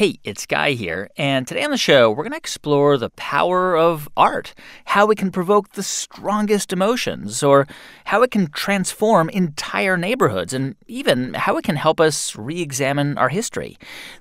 [0.00, 3.76] Hey, it's Guy here, and today on the show, we're going to explore the power
[3.76, 4.54] of art,
[4.86, 7.66] how it can provoke the strongest emotions, or
[8.06, 13.18] how it can transform entire neighborhoods, and even how it can help us re examine
[13.18, 13.76] our history.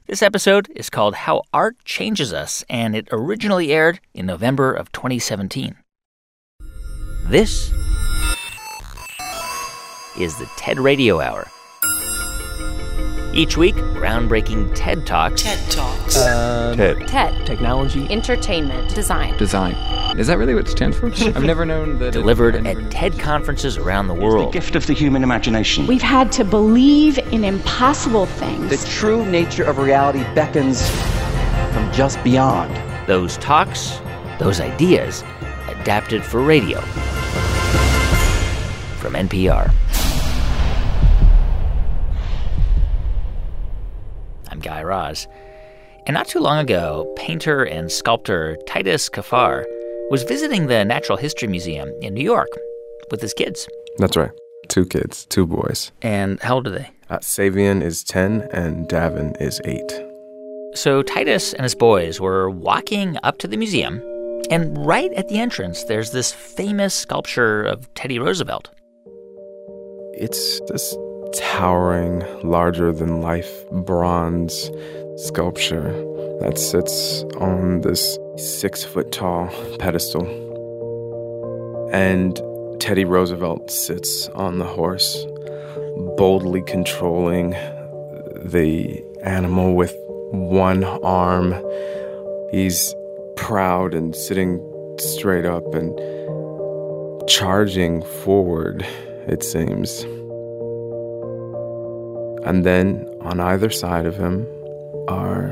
[0.06, 4.92] This episode is called How Art Changes Us, and it originally aired in November of
[4.92, 5.78] 2017.
[7.28, 7.72] This
[10.20, 11.48] is the TED Radio Hour.
[13.32, 15.44] Each week, groundbreaking TED Talks.
[15.44, 16.18] TED Talks.
[16.18, 17.08] Um, TED.
[17.08, 17.46] TED.
[17.46, 18.08] Technology.
[18.10, 18.94] Entertainment.
[18.96, 19.38] Design.
[19.38, 19.76] Design.
[20.18, 21.08] Is that really what it stands for?
[21.16, 22.12] I've never known that.
[22.12, 22.90] Delivered I never at knew.
[22.90, 24.48] TED conferences around the world.
[24.48, 25.86] The gift of the human imagination.
[25.86, 28.70] We've had to believe in impossible things.
[28.70, 30.90] The true nature of reality beckons
[31.72, 32.76] from just beyond.
[33.08, 34.00] Those talks,
[34.40, 35.24] those ideas,
[35.68, 36.82] adapted for radio.
[38.98, 39.72] From NPR.
[44.60, 45.26] I'm Guy Raz.
[46.06, 49.64] And not too long ago, painter and sculptor Titus Kaphar
[50.10, 52.50] was visiting the Natural History Museum in New York
[53.10, 53.70] with his kids.
[54.00, 54.32] That's right.
[54.68, 55.94] Two kids, two boys.
[56.02, 56.90] And how old are they?
[57.10, 59.82] Uh, Savian is 10 and Davin is 8.
[60.74, 64.02] So Titus and his boys were walking up to the museum,
[64.52, 68.70] and right at the entrance, there's this famous sculpture of Teddy Roosevelt.
[70.16, 70.94] It's this
[71.34, 74.72] towering, larger than life bronze
[75.18, 75.92] sculpture
[76.40, 80.26] that sits on this six foot tall pedestal.
[81.92, 82.40] And
[82.80, 85.26] Teddy Roosevelt sits on the horse,
[86.18, 87.52] boldly controlling
[88.36, 89.96] the animal with
[90.32, 91.54] one arm.
[92.52, 92.96] He's
[93.36, 94.64] proud and sitting
[95.00, 95.98] straight up and
[97.28, 98.86] charging forward,
[99.28, 100.06] it seems.
[102.46, 104.46] And then on either side of him
[105.08, 105.52] are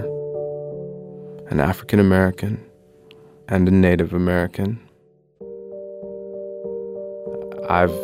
[1.49, 2.63] an African American
[3.49, 4.79] and a Native American.
[7.69, 7.95] I've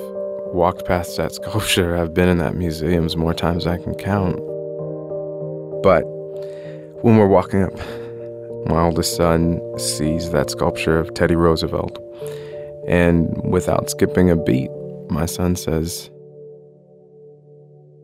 [0.53, 1.97] walked past that sculpture.
[1.97, 4.35] I've been in that museums more times than I can count.
[5.81, 6.03] But
[7.03, 7.75] when we're walking up,
[8.67, 11.97] my oldest son sees that sculpture of Teddy Roosevelt.
[12.87, 14.69] And without skipping a beat,
[15.09, 16.09] my son says,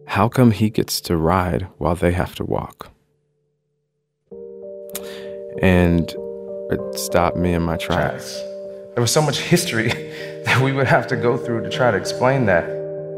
[0.09, 2.90] How come he gets to ride while they have to walk?
[5.62, 6.09] And
[6.72, 8.34] it stopped me in my tracks.
[8.96, 9.90] There was so much history
[10.46, 12.66] that we would have to go through to try to explain that.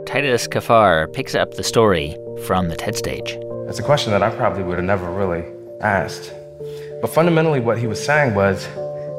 [0.05, 3.37] Titus Kaphar picks up the story from the TED stage.
[3.69, 5.45] It's a question that I probably would have never really
[5.79, 6.33] asked.
[6.99, 8.65] But fundamentally, what he was saying was,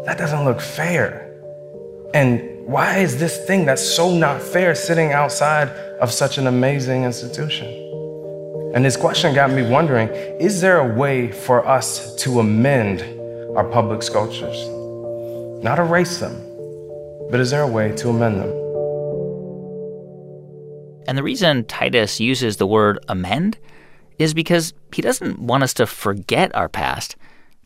[0.04, 1.26] that doesn't look fair.
[2.12, 5.68] And why is this thing that's so not fair sitting outside
[6.00, 7.66] of such an amazing institution?
[8.74, 10.08] And his question got me wondering
[10.40, 13.02] is there a way for us to amend
[13.56, 14.68] our public sculptures?
[15.62, 16.34] Not erase them,
[17.30, 18.50] but is there a way to amend them?
[21.08, 23.58] And the reason Titus uses the word amend
[24.18, 27.16] is because he doesn't want us to forget our past,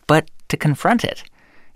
[0.06, 1.22] but to confront it.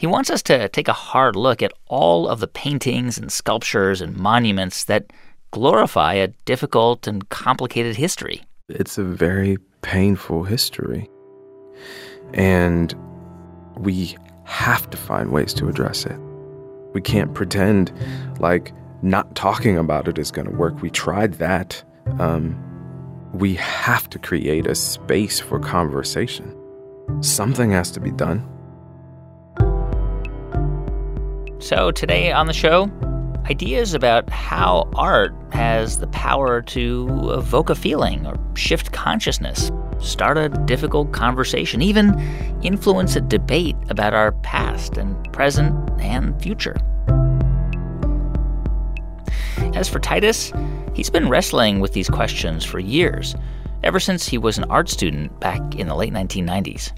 [0.01, 4.01] He wants us to take a hard look at all of the paintings and sculptures
[4.01, 5.13] and monuments that
[5.51, 8.43] glorify a difficult and complicated history.
[8.71, 11.07] It's a very painful history.
[12.33, 12.95] And
[13.77, 16.19] we have to find ways to address it.
[16.95, 17.93] We can't pretend
[18.39, 18.73] like
[19.03, 20.81] not talking about it is going to work.
[20.81, 21.85] We tried that.
[22.19, 22.59] Um,
[23.35, 26.57] we have to create a space for conversation.
[27.21, 28.49] Something has to be done.
[31.61, 32.91] So, today on the show,
[33.51, 40.39] ideas about how art has the power to evoke a feeling or shift consciousness, start
[40.39, 42.19] a difficult conversation, even
[42.63, 46.79] influence a debate about our past and present and future.
[49.75, 50.55] As for Titus,
[50.95, 53.35] he's been wrestling with these questions for years,
[53.83, 56.97] ever since he was an art student back in the late 1990s.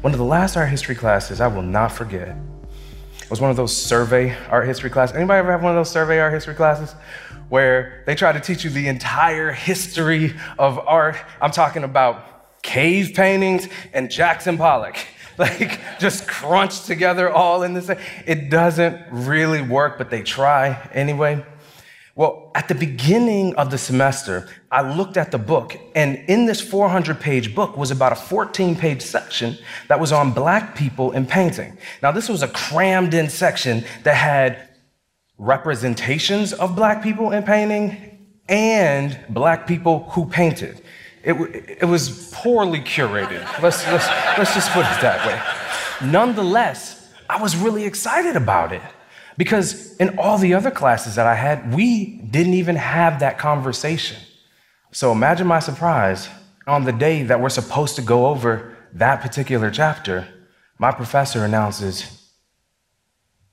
[0.00, 2.34] One of the last art history classes I will not forget
[3.28, 5.16] was one of those survey art history classes.
[5.16, 6.94] Anybody ever have one of those survey art history classes
[7.48, 11.16] where they try to teach you the entire history of art?
[11.40, 14.96] I'm talking about cave paintings and Jackson Pollock.
[15.38, 17.98] Like just crunched together all in the same.
[18.24, 21.44] It doesn't really work, but they try anyway.
[22.16, 26.62] Well, at the beginning of the semester, I looked at the book, and in this
[26.62, 29.58] 400 page book was about a 14 page section
[29.88, 31.76] that was on black people in painting.
[32.02, 34.70] Now, this was a crammed in section that had
[35.36, 40.80] representations of black people in painting and black people who painted.
[41.22, 41.34] It,
[41.82, 43.42] it was poorly curated.
[43.62, 44.08] Let's, let's,
[44.38, 46.08] let's just put it that way.
[46.10, 48.80] Nonetheless, I was really excited about it
[49.36, 54.18] because in all the other classes that I had, we didn't even have that conversation.
[54.92, 56.28] So imagine my surprise
[56.66, 60.26] on the day that we're supposed to go over that particular chapter,
[60.78, 62.12] my professor announces,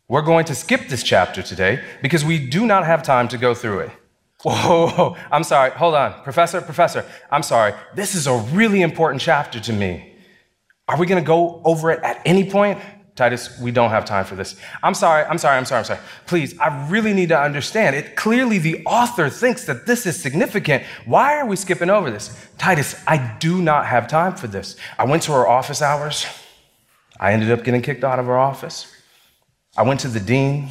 [0.07, 3.53] We're going to skip this chapter today because we do not have time to go
[3.53, 3.91] through it.
[4.44, 5.71] Whoa, I'm sorry.
[5.71, 6.21] Hold on.
[6.24, 7.74] Professor, professor, I'm sorry.
[7.95, 10.15] This is a really important chapter to me.
[10.88, 12.79] Are we going to go over it at any point?
[13.15, 14.56] Titus, we don't have time for this.
[14.81, 16.00] I'm sorry, I'm sorry, I'm sorry, I'm sorry.
[16.25, 17.95] Please, I really need to understand.
[17.95, 20.83] It clearly the author thinks that this is significant.
[21.06, 22.36] Why are we skipping over this?
[22.57, 24.77] Titus, I do not have time for this.
[24.98, 26.25] I went to her office hours.
[27.19, 28.92] I ended up getting kicked out of her office.
[29.77, 30.69] I went to the dean.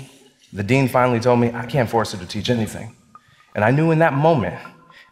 [0.53, 2.97] The dean finally told me I can't force her to teach anything.
[3.55, 4.59] And I knew in that moment,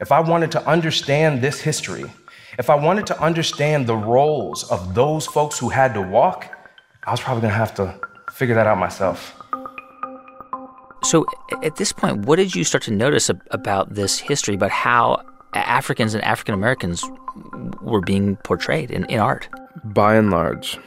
[0.00, 2.10] if I wanted to understand this history,
[2.58, 6.56] if I wanted to understand the roles of those folks who had to walk,
[7.04, 7.98] I was probably going to have to
[8.30, 9.34] figure that out myself.
[11.02, 11.24] So,
[11.62, 15.22] at this point, what did you start to notice about this history, about how
[15.54, 17.02] Africans and African Americans
[17.80, 19.48] were being portrayed in, in art?
[19.82, 20.78] By and large,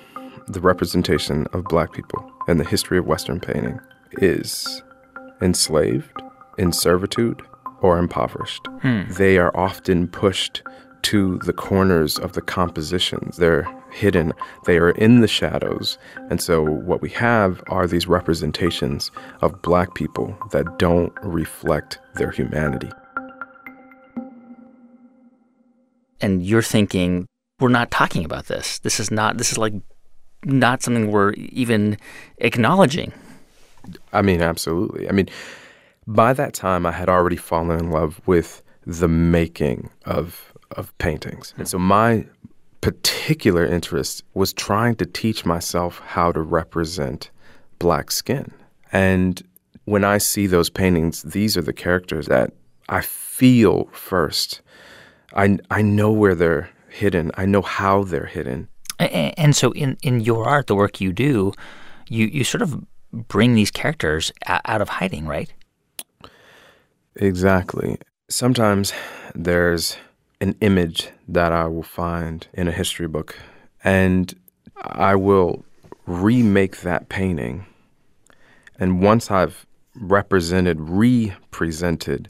[0.48, 3.80] the representation of black people in the history of Western painting
[4.14, 4.84] is
[5.42, 6.22] enslaved,
[6.60, 7.42] in servitude,
[7.82, 8.68] or impoverished.
[8.82, 9.02] Hmm.
[9.10, 10.62] They are often pushed
[11.04, 13.38] to the corners of the compositions.
[13.38, 14.34] They're hidden,
[14.66, 15.98] they are in the shadows.
[16.30, 19.12] And so, what we have are these representations
[19.42, 22.90] of black people that don't reflect their humanity.
[26.22, 27.28] And you're thinking,
[27.60, 28.80] we're not talking about this.
[28.80, 29.74] This is not, this is like
[30.46, 31.98] not something we're even
[32.38, 33.14] acknowledging.
[34.14, 35.10] I mean, absolutely.
[35.10, 35.30] I mean,
[36.08, 41.54] by that time, I had already fallen in love with the making of of paintings.
[41.58, 42.26] And so my
[42.84, 47.32] particular interest was trying to teach myself how to represent
[47.80, 48.52] black skin.
[48.92, 49.42] And
[49.86, 52.52] when I see those paintings, these are the characters that
[52.90, 54.62] I feel first.
[55.34, 58.68] I, I know where they're hidden, I know how they're hidden.
[59.00, 61.54] And, and so, in, in your art, the work you do,
[62.10, 62.84] you, you sort of
[63.14, 65.52] bring these characters out of hiding, right?
[67.16, 67.98] Exactly.
[68.30, 68.92] Sometimes
[69.34, 69.96] there's
[70.44, 73.40] an image that I will find in a history book,
[73.82, 74.34] and
[74.76, 75.64] I will
[76.06, 77.66] remake that painting.
[78.78, 82.28] And once I've represented, represented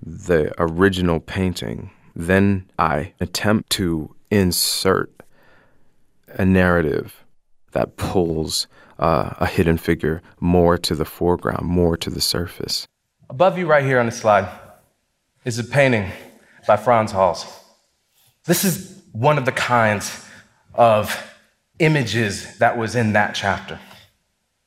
[0.00, 5.12] the original painting, then I attempt to insert
[6.28, 7.24] a narrative
[7.72, 8.66] that pulls
[8.98, 12.86] uh, a hidden figure more to the foreground, more to the surface.
[13.28, 14.48] Above you, right here on the slide,
[15.44, 16.10] is a painting
[16.66, 17.46] by Frans Hals.
[18.46, 20.24] This is one of the kinds
[20.74, 21.32] of
[21.78, 23.78] images that was in that chapter.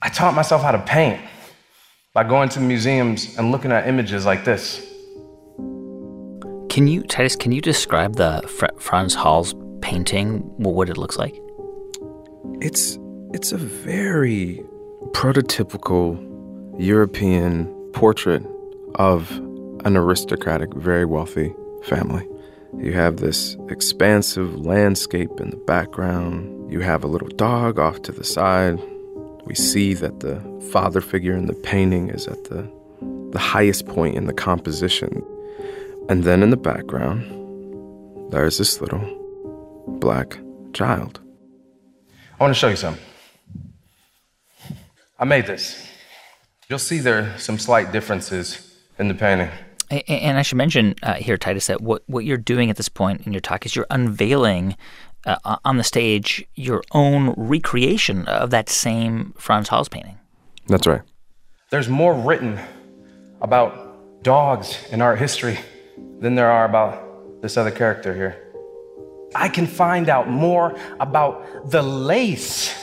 [0.02, 1.22] I taught myself how to paint
[2.14, 4.80] by going to museums and looking at images like this.
[6.70, 11.36] Can you, Titus, can you describe the Fr- Frans Hals painting, what it looks like?
[12.62, 12.98] It's,
[13.34, 14.64] it's a very
[15.12, 16.24] prototypical
[16.80, 18.44] European portrait
[18.96, 19.32] of
[19.86, 21.54] an aristocratic, very wealthy
[21.84, 22.28] family.
[22.78, 26.72] You have this expansive landscape in the background.
[26.72, 28.80] You have a little dog off to the side.
[29.46, 30.42] We see that the
[30.72, 32.70] father figure in the painting is at the,
[33.32, 35.24] the highest point in the composition.
[36.10, 37.24] And then in the background,
[38.32, 39.04] there's this little
[39.88, 40.38] black
[40.74, 41.20] child.
[42.40, 43.04] I want to show you something.
[45.18, 45.88] I made this.
[46.70, 49.50] You'll see there are some slight differences in the painting.
[49.90, 53.26] And I should mention uh, here, Titus, that what, what you're doing at this point
[53.26, 54.76] in your talk is you're unveiling
[55.26, 60.18] uh, on the stage your own recreation of that same Frans Hals painting.
[60.68, 61.02] That's right.
[61.70, 62.60] There's more written
[63.42, 65.60] about dogs in art history
[66.20, 68.44] than there are about this other character here.
[69.36, 72.74] I can find out more about the lace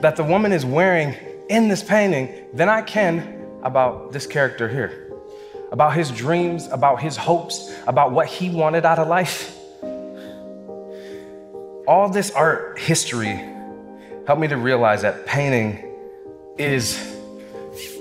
[0.00, 1.14] that the woman is wearing
[1.48, 5.07] in this painting than I can about this character here
[5.70, 9.54] about his dreams, about his hopes, about what he wanted out of life.
[11.86, 13.40] All this art history
[14.26, 15.84] helped me to realize that painting
[16.58, 17.14] is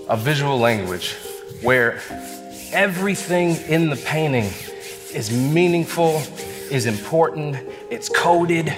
[0.09, 1.15] a visual language
[1.62, 2.01] where
[2.71, 4.51] everything in the painting
[5.13, 6.21] is meaningful,
[6.69, 7.57] is important,
[7.89, 8.74] it's coded.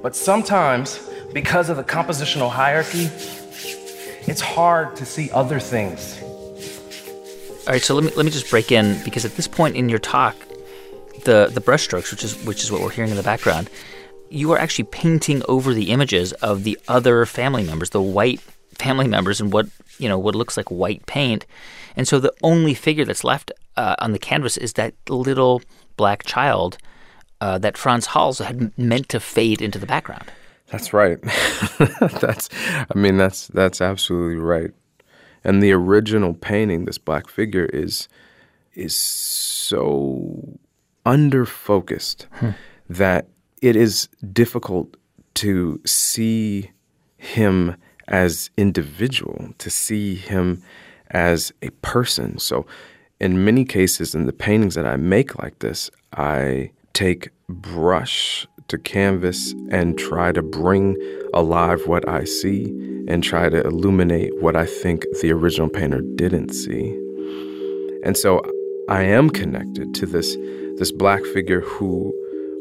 [0.00, 1.00] But sometimes,
[1.32, 3.10] because of the compositional hierarchy,
[4.26, 6.20] it's hard to see other things.
[7.66, 9.88] All right, so let me let me just break in because at this point in
[9.88, 10.34] your talk,
[11.24, 13.68] the the brushstrokes, which is which is what we're hearing in the background,
[14.30, 18.40] you are actually painting over the images of the other family members, the white
[18.74, 19.66] family members, and what
[19.98, 21.44] you know what looks like white paint,
[21.94, 25.60] and so the only figure that's left uh, on the canvas is that little
[25.96, 26.78] black child
[27.40, 30.30] uh, that Frans Hals had meant to fade into the background.
[30.70, 31.18] That's right.
[32.20, 32.48] that's
[32.90, 34.70] I mean that's that's absolutely right.
[35.44, 38.08] And the original painting, this black figure, is
[38.74, 40.58] is so
[41.06, 42.50] under focused hmm.
[42.88, 43.28] that
[43.62, 44.96] it is difficult
[45.34, 46.70] to see
[47.16, 47.76] him
[48.08, 50.62] as individual, to see him
[51.10, 52.38] as a person.
[52.38, 52.66] So
[53.20, 58.78] in many cases in the paintings that I make like this, I take brush to
[58.78, 60.96] canvas and try to bring
[61.34, 62.64] alive what I see
[63.08, 66.90] and try to illuminate what I think the original painter didn't see.
[68.04, 68.42] And so
[68.88, 70.36] I am connected to this
[70.76, 72.12] this black figure who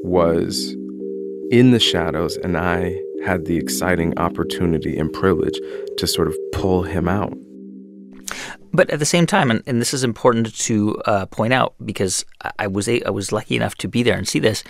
[0.03, 0.75] was
[1.51, 5.59] in the shadows and I had the exciting opportunity and privilege
[5.97, 7.33] to sort of pull him out.
[8.73, 12.25] But at the same time, and, and this is important to uh, point out because
[12.59, 14.63] I was a, I was lucky enough to be there and see this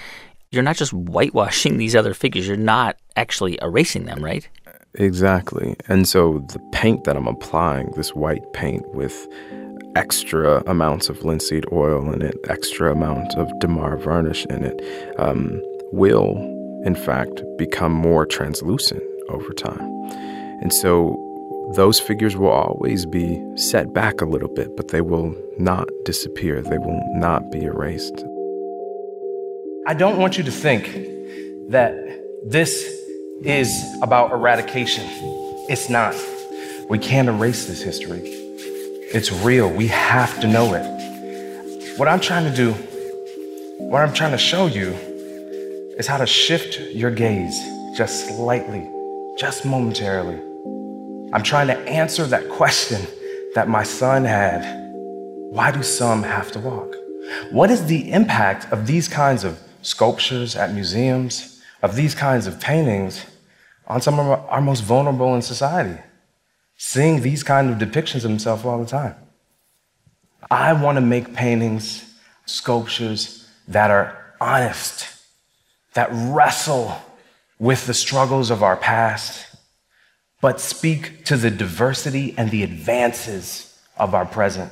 [0.52, 4.48] you're not just whitewashing these other figures, you're not actually erasing them, right?
[4.96, 5.76] Exactly.
[5.88, 9.28] And so the paint that I'm applying, this white paint with
[9.96, 14.82] extra amounts of linseed oil in it, extra amount of Damar varnish in it,
[15.20, 15.62] um,
[15.92, 16.38] will,
[16.86, 19.82] in fact, become more translucent over time.
[20.62, 21.24] And so
[21.76, 26.62] those figures will always be set back a little bit, but they will not disappear.
[26.62, 28.24] They will not be erased.
[29.88, 30.84] I don't want you to think
[31.70, 31.96] that
[32.44, 32.84] this
[33.42, 35.06] is about eradication.
[35.70, 36.14] It's not.
[36.90, 38.20] We can't erase this history.
[38.26, 39.72] It's real.
[39.72, 41.98] We have to know it.
[41.98, 42.74] What I'm trying to do,
[43.78, 44.90] what I'm trying to show you,
[45.98, 47.58] is how to shift your gaze
[47.96, 48.86] just slightly,
[49.40, 50.36] just momentarily.
[51.32, 53.08] I'm trying to answer that question
[53.56, 54.66] that my son had
[55.54, 56.94] why do some have to walk?
[57.52, 62.60] What is the impact of these kinds of sculptures at museums, of these kinds of
[62.60, 63.26] paintings
[63.88, 65.98] on some of our most vulnerable in society,
[66.76, 69.16] seeing these kind of depictions of himself all the time.
[70.52, 72.04] I want to make paintings,
[72.46, 75.08] sculptures that are honest,
[75.94, 76.94] that wrestle
[77.58, 79.56] with the struggles of our past,
[80.42, 84.70] but speak to the diversity and the advances of our present.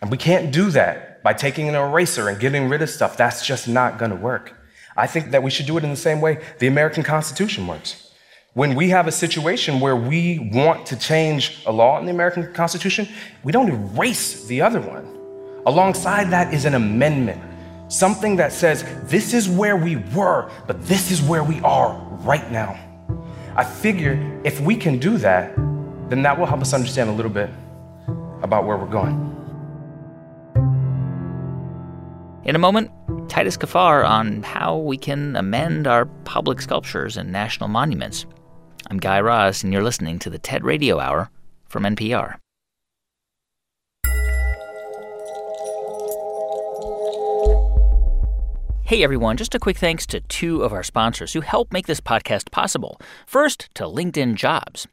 [0.00, 3.18] And we can't do that by taking an eraser and getting rid of stuff.
[3.18, 4.54] That's just not going to work.
[4.96, 8.14] I think that we should do it in the same way the American Constitution works.
[8.54, 12.54] When we have a situation where we want to change a law in the American
[12.54, 13.06] Constitution,
[13.44, 15.04] we don't erase the other one.
[15.66, 17.42] Alongside that is an amendment,
[17.88, 22.50] something that says, this is where we were, but this is where we are right
[22.50, 22.74] now.
[23.54, 25.54] I figure if we can do that,
[26.08, 27.50] then that will help us understand a little bit
[28.42, 29.27] about where we're going.
[32.48, 32.90] In a moment,
[33.28, 38.24] Titus Kaphar on how we can amend our public sculptures and national monuments.
[38.90, 41.28] I'm Guy Raz, and you're listening to the TED Radio Hour
[41.68, 42.36] from NPR.
[48.82, 52.00] Hey everyone, just a quick thanks to two of our sponsors who help make this
[52.00, 52.98] podcast possible.
[53.26, 54.88] First, to LinkedIn Jobs.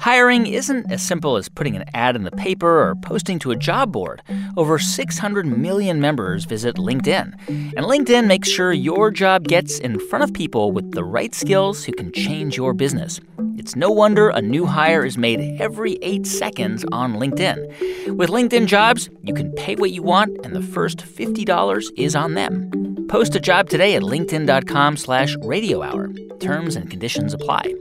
[0.00, 3.56] Hiring isn't as simple as putting an ad in the paper or posting to a
[3.56, 4.22] job board.
[4.56, 7.34] Over 600 million members visit LinkedIn.
[7.48, 11.84] And LinkedIn makes sure your job gets in front of people with the right skills
[11.84, 13.20] who can change your business.
[13.56, 18.16] It's no wonder a new hire is made every eight seconds on LinkedIn.
[18.16, 22.34] With LinkedIn Jobs, you can pay what you want, and the first $50 is on
[22.34, 23.06] them.
[23.08, 26.12] Post a job today at linkedin.com slash radio hour.
[26.40, 27.72] Terms and conditions apply.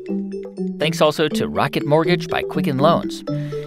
[0.80, 3.24] Thanks also to Rocket Mortgage by Quicken Loans.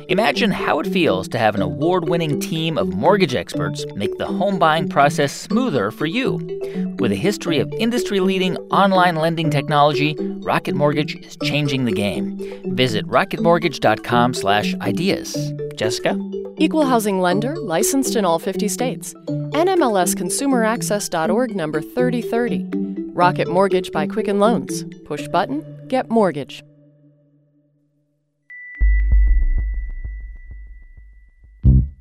[0.08, 4.26] Imagine how it feels to have an award winning team of mortgage experts make the
[4.26, 6.38] home buying process smoother for you.
[6.98, 12.38] With a history of industry leading online lending technology, Rocket Mortgage is changing the game.
[12.74, 15.52] Visit rocketmortgage.com slash ideas.
[15.76, 16.18] Jessica?
[16.58, 19.12] Equal housing lender, licensed in all 50 states.
[19.24, 22.66] NMLSconsumeraccess.org number 3030.
[23.14, 24.84] Rocket Mortgage by Quicken Loans.
[25.04, 26.62] Push button, get mortgage.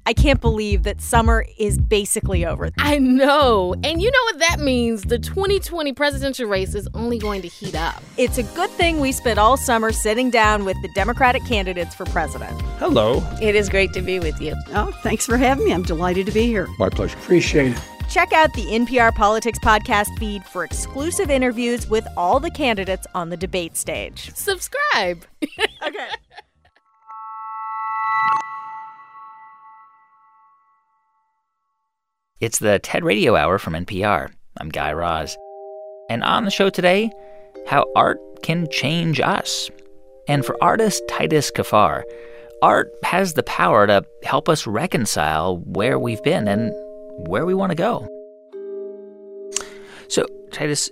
[0.06, 2.72] I can't believe that summer is basically over.
[2.78, 3.74] I know.
[3.84, 5.04] And you know what that means?
[5.04, 8.04] The 2020 presidential race is only going to heat up.
[8.18, 12.06] It's a good thing we spent all summer sitting down with the Democratic candidates for
[12.06, 12.60] president.
[12.80, 13.24] Hello.
[13.42, 14.56] It is great to be with you.
[14.74, 15.74] Oh, thanks for having me.
[15.74, 16.68] I'm delighted to be here.
[16.80, 17.18] My pleasure.
[17.18, 17.82] Appreciate it.
[18.10, 23.30] Check out the NPR Politics podcast feed for exclusive interviews with all the candidates on
[23.30, 24.34] the debate stage.
[24.36, 25.26] Subscribe.
[25.88, 26.10] okay.
[32.44, 34.30] It's the TED Radio Hour from NPR.
[34.58, 35.38] I'm Guy Raz.
[36.10, 37.10] And on the show today,
[37.68, 39.72] how art can change us.
[40.28, 42.04] And for artist Titus Kaphar,
[42.62, 46.74] art has the power to help us reconcile where we've been and
[47.30, 48.10] where we want to go.
[50.10, 50.92] So, Titus,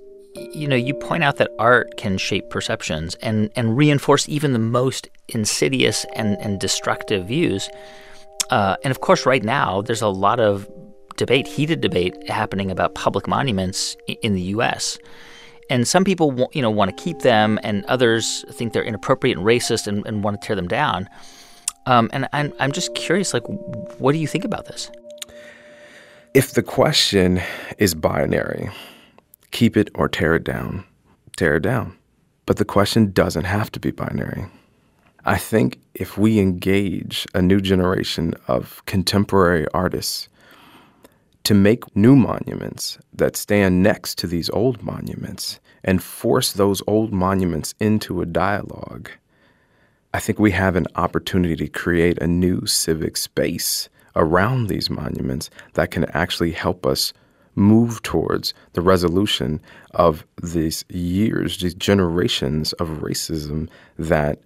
[0.54, 4.60] you know, you point out that art can shape perceptions and, and reinforce even the
[4.60, 7.70] most insidious and, and destructive views.
[8.52, 10.66] Uh, and of course, right now, there's a lot of
[11.22, 14.98] debate, heated debate happening about public monuments in the U.S.
[15.70, 19.46] And some people, you know, want to keep them, and others think they're inappropriate and
[19.46, 21.08] racist and, and want to tear them down.
[21.86, 23.44] Um, and I'm, I'm just curious, like,
[24.00, 24.90] what do you think about this?
[26.34, 27.40] If the question
[27.78, 28.72] is binary,
[29.52, 30.84] keep it or tear it down,
[31.38, 31.96] tear it down.
[32.48, 34.48] But the question doesn't have to be binary.
[35.24, 40.28] I think if we engage a new generation of contemporary artists
[41.44, 47.12] to make new monuments that stand next to these old monuments and force those old
[47.12, 49.10] monuments into a dialogue,
[50.14, 55.50] I think we have an opportunity to create a new civic space around these monuments
[55.74, 57.14] that can actually help us
[57.56, 59.62] move towards the resolution
[59.94, 64.40] of these years, these generations of racism that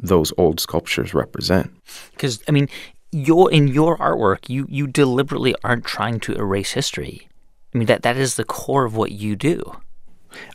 [0.00, 1.70] those old sculptures represent.
[2.12, 2.68] Because, I mean,
[3.14, 7.28] your in your artwork, you you deliberately aren't trying to erase history.
[7.72, 9.76] I mean that that is the core of what you do.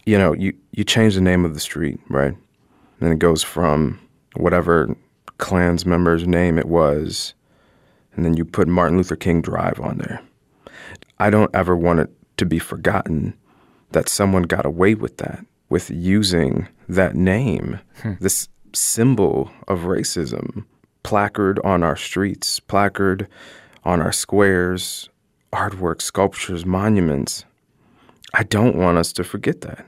[0.05, 2.35] You know, you you change the name of the street, right?
[2.99, 3.99] And it goes from
[4.35, 4.95] whatever
[5.37, 7.33] Klan's member's name it was,
[8.15, 10.21] and then you put Martin Luther King Drive on there.
[11.17, 13.35] I don't ever want it to be forgotten
[13.91, 18.13] that someone got away with that, with using that name, hmm.
[18.19, 20.65] this symbol of racism
[21.09, 23.27] placard on our streets, placard
[23.83, 25.09] on our squares,
[25.51, 27.45] artwork, sculptures, monuments.
[28.35, 29.87] I don't want us to forget that.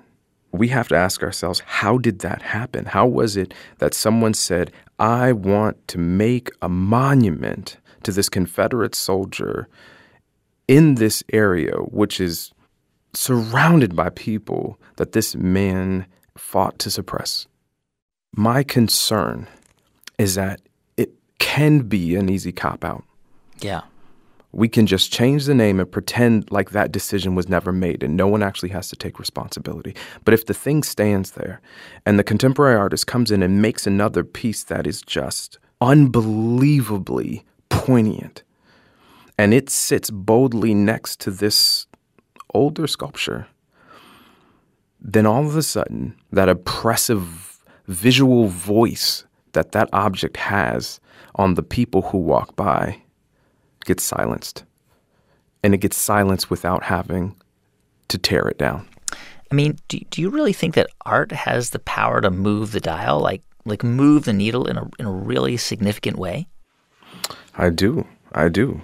[0.52, 2.86] We have to ask ourselves how did that happen?
[2.86, 8.96] How was it that someone said, I want to make a monument to this Confederate
[8.96, 9.68] soldier
[10.68, 12.52] in this area, which is
[13.14, 17.46] surrounded by people that this man fought to suppress?
[18.36, 19.46] My concern
[20.18, 20.62] is that
[21.52, 23.04] can be an easy cop out.
[23.60, 23.82] Yeah.
[24.54, 28.16] We can just change the name and pretend like that decision was never made and
[28.16, 29.94] no one actually has to take responsibility.
[30.24, 31.60] But if the thing stands there
[32.06, 38.44] and the contemporary artist comes in and makes another piece that is just unbelievably poignant
[39.38, 41.86] and it sits boldly next to this
[42.54, 43.48] older sculpture,
[45.02, 51.00] then all of a sudden that oppressive visual voice that that object has
[51.36, 53.02] on the people who walk by
[53.86, 54.64] gets silenced.
[55.64, 57.36] And it gets silenced without having
[58.08, 58.88] to tear it down.
[59.52, 62.80] I mean, do, do you really think that art has the power to move the
[62.80, 66.48] dial, like like move the needle in a in a really significant way?
[67.58, 68.08] I do.
[68.32, 68.82] I do.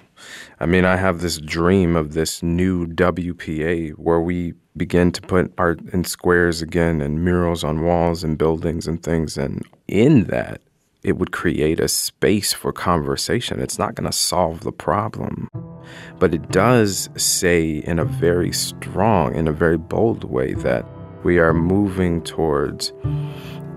[0.60, 5.52] I mean, I have this dream of this new WPA where we begin to put
[5.58, 9.36] art in squares again and murals on walls and buildings and things.
[9.36, 10.60] And in that,
[11.02, 13.60] it would create a space for conversation.
[13.60, 15.48] It's not going to solve the problem.
[16.18, 20.84] But it does say in a very strong, in a very bold way that
[21.24, 22.92] we are moving towards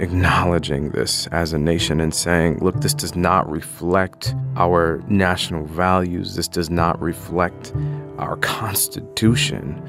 [0.01, 6.35] acknowledging this as a nation and saying, look, this does not reflect our national values.
[6.35, 7.71] This does not reflect
[8.17, 9.81] our Constitution.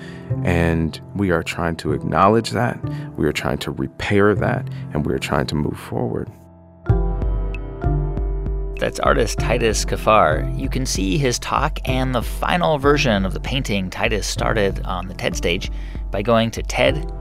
[0.44, 2.78] And we are trying to acknowledge that.
[3.16, 4.68] We are trying to repair that.
[4.92, 6.30] And we are trying to move forward.
[8.78, 10.58] That's artist Titus Kaphar.
[10.58, 15.06] You can see his talk and the final version of the painting Titus started on
[15.06, 15.70] the TED stage
[16.10, 17.12] by going to ted.npr.org.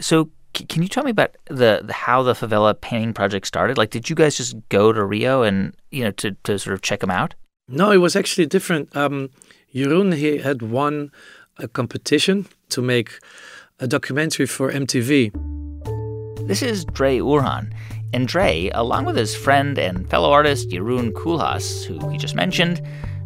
[0.00, 3.76] So, can you tell me about the, the, how the favela painting project started?
[3.76, 6.82] Like, did you guys just go to Rio and you know to, to sort of
[6.82, 7.34] check them out?
[7.68, 8.94] No, it was actually different.
[8.96, 9.30] Um,
[9.74, 11.10] Jeroen he had won
[11.58, 13.18] a competition to make
[13.78, 15.32] a documentary for MTV.
[16.46, 17.72] This is Dre Urhahn.
[18.12, 22.80] And Dre, along with his friend and fellow artist Jeroen Koolhaas, who he just mentioned,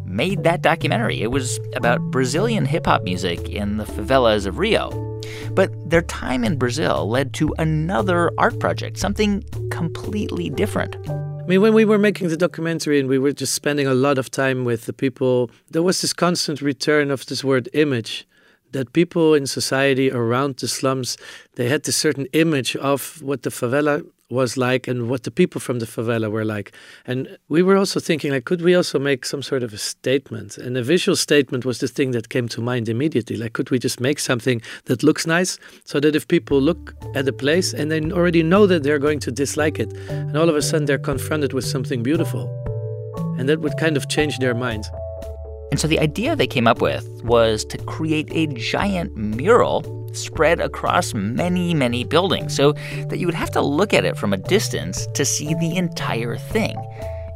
[0.05, 1.21] made that documentary.
[1.21, 5.10] It was about Brazilian hip hop music in the favelas of Rio.
[5.51, 10.95] But their time in Brazil led to another art project, something completely different.
[11.09, 14.17] I mean, when we were making the documentary and we were just spending a lot
[14.17, 18.27] of time with the people, there was this constant return of this word image
[18.71, 21.17] that people in society around the slums
[21.55, 25.61] they had this certain image of what the favela was like and what the people
[25.61, 26.71] from the favela were like.
[27.05, 30.57] And we were also thinking, like, could we also make some sort of a statement?
[30.57, 33.35] And a visual statement was the thing that came to mind immediately.
[33.35, 37.25] Like, could we just make something that looks nice so that if people look at
[37.25, 40.55] the place and they already know that they're going to dislike it, and all of
[40.55, 42.49] a sudden they're confronted with something beautiful,
[43.37, 44.89] and that would kind of change their minds.
[45.71, 49.81] And so the idea they came up with was to create a giant mural
[50.13, 52.73] spread across many, many buildings so
[53.07, 56.37] that you would have to look at it from a distance to see the entire
[56.37, 56.75] thing.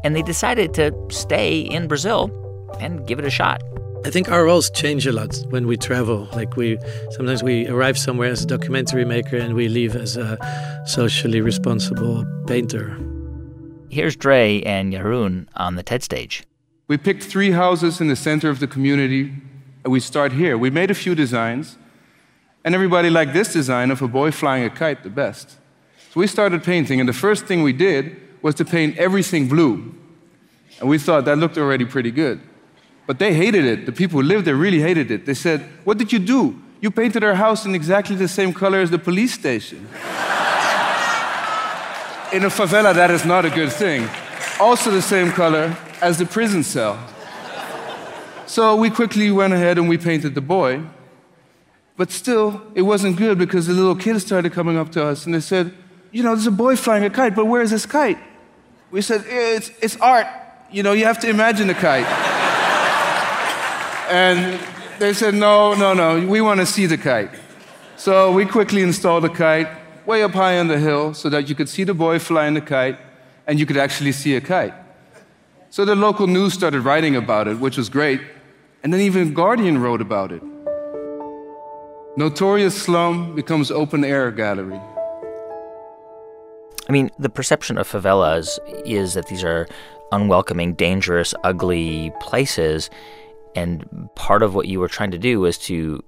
[0.03, 2.29] And they decided to stay in Brazil
[2.79, 3.61] and give it a shot.
[4.05, 6.27] I think our roles change a lot when we travel.
[6.33, 6.77] Like we
[7.11, 10.37] sometimes we arrive somewhere as a documentary maker and we leave as a
[10.85, 12.95] socially responsible painter.
[13.89, 16.43] Here's Dre and Jeroen on the TED stage.
[16.87, 19.33] We picked three houses in the center of the community
[19.85, 20.57] we start here.
[20.57, 21.77] We made a few designs
[22.65, 25.51] and everybody liked this design of a boy flying a kite the best.
[26.11, 29.93] So we started painting, and the first thing we did was to paint everything blue.
[30.79, 32.41] And we thought that looked already pretty good.
[33.05, 33.85] But they hated it.
[33.85, 35.27] The people who lived there really hated it.
[35.27, 36.59] They said, What did you do?
[36.81, 39.77] You painted our house in exactly the same color as the police station.
[42.33, 44.09] in a favela, that is not a good thing.
[44.59, 46.97] Also, the same color as the prison cell.
[48.47, 50.81] So we quickly went ahead and we painted the boy.
[51.97, 55.33] But still, it wasn't good because the little kids started coming up to us and
[55.33, 55.73] they said,
[56.11, 58.17] You know, there's a boy flying a kite, but where's this kite?
[58.91, 60.27] We said, It's, it's art.
[60.71, 62.05] You know, you have to imagine the kite.
[64.09, 64.59] and
[64.99, 67.31] they said, No, no, no, we want to see the kite.
[67.95, 69.69] So we quickly installed the kite
[70.05, 72.61] way up high on the hill so that you could see the boy flying the
[72.61, 72.99] kite
[73.47, 74.73] and you could actually see a kite.
[75.69, 78.21] So the local news started writing about it, which was great.
[78.83, 80.41] And then even Guardian wrote about it.
[82.17, 84.79] Notorious slum becomes open air gallery.
[86.87, 89.67] I mean, the perception of favelas is that these are
[90.13, 92.89] unwelcoming, dangerous, ugly places.
[93.53, 96.01] And part of what you were trying to do was to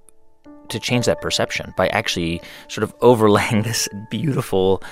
[0.70, 4.82] to change that perception by actually sort of overlaying this beautiful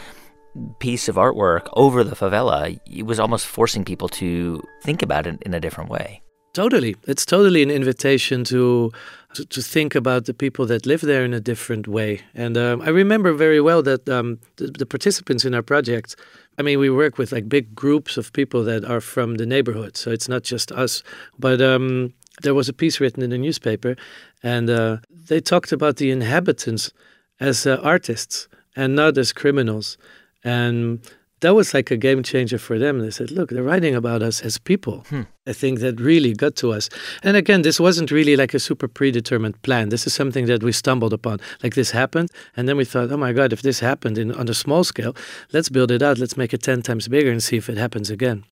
[0.81, 2.79] piece of artwork over the favela.
[2.91, 6.21] It was almost forcing people to think about it in a different way.
[6.57, 6.97] Totally.
[7.07, 8.91] It's totally an invitation to,
[9.37, 12.23] to, to think about the people that live there in a different way.
[12.35, 16.17] And um, I remember very well that um, the, the, participants in our project,
[16.59, 19.97] I mean, we work with like big groups of people that are from the neighborhood.
[19.97, 21.03] So it's not just us.
[21.39, 23.97] But um, there was a piece written in the newspaper,
[24.43, 26.93] and uh, they talked about the inhabitants
[27.39, 29.99] as uh, artists and not as criminals.
[30.45, 31.01] And
[31.41, 33.01] that was like a game changer for them.
[33.01, 35.05] They said, look, they're writing about us as people.
[35.09, 35.23] Hmm.
[35.47, 36.89] I think that really got to us.
[37.23, 39.91] And again, this wasn't really like a super predetermined plan.
[39.91, 41.41] This is something that we stumbled upon.
[41.63, 42.31] Like this happened.
[42.57, 45.15] And then we thought, oh my God, if this happened in, on a small scale,
[45.53, 46.19] let's build it out.
[46.19, 48.45] Let's make it 10 times bigger and see if it happens again.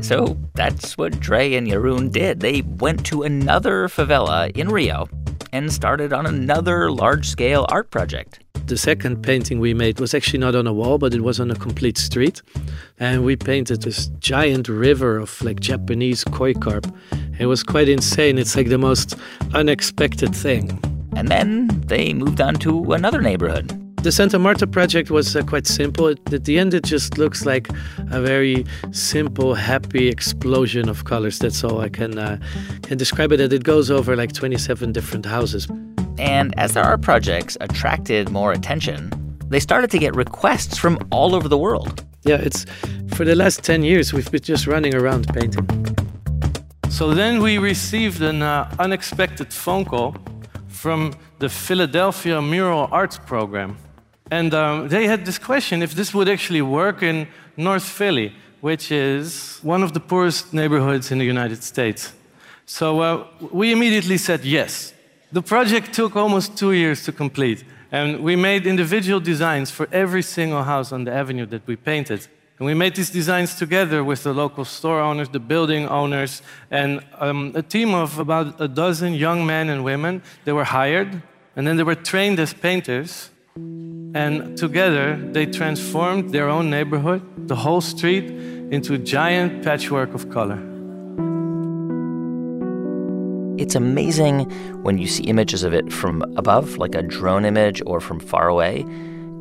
[0.00, 2.40] So that's what Dre and Jeroen did.
[2.40, 5.08] They went to another favela in Rio
[5.52, 8.40] and started on another large scale art project.
[8.66, 11.50] The second painting we made was actually not on a wall, but it was on
[11.50, 12.42] a complete street.
[12.98, 16.86] And we painted this giant river of like Japanese koi carp.
[17.38, 18.38] It was quite insane.
[18.38, 19.14] It's like the most
[19.54, 20.78] unexpected thing.
[21.16, 23.87] And then they moved on to another neighborhood.
[24.02, 26.08] The Santa Marta project was uh, quite simple.
[26.08, 27.68] At the end, it just looks like
[28.10, 31.40] a very simple, happy explosion of colors.
[31.40, 32.38] That's all I can uh,
[32.82, 33.38] can describe it.
[33.38, 35.66] That it goes over like 27 different houses.
[36.16, 39.10] And as their art projects attracted more attention,
[39.48, 42.04] they started to get requests from all over the world.
[42.22, 42.66] Yeah, it's
[43.14, 45.66] for the last 10 years, we've been just running around painting.
[46.88, 50.14] So then we received an uh, unexpected phone call
[50.68, 53.76] from the Philadelphia Mural Arts Program.
[54.30, 58.92] And um, they had this question if this would actually work in North Philly, which
[58.92, 62.12] is one of the poorest neighborhoods in the United States.
[62.66, 64.92] So uh, we immediately said yes.
[65.32, 70.22] The project took almost two years to complete, and we made individual designs for every
[70.22, 72.26] single house on the avenue that we painted.
[72.58, 77.00] And we made these designs together with the local store owners, the building owners, and
[77.18, 80.22] um, a team of about a dozen young men and women.
[80.44, 81.22] They were hired,
[81.56, 83.30] and then they were trained as painters.
[84.14, 88.24] And together, they transformed their own neighborhood, the whole street,
[88.70, 90.58] into a giant patchwork of color.
[93.58, 94.50] It's amazing
[94.82, 98.48] when you see images of it from above, like a drone image, or from far
[98.48, 98.84] away.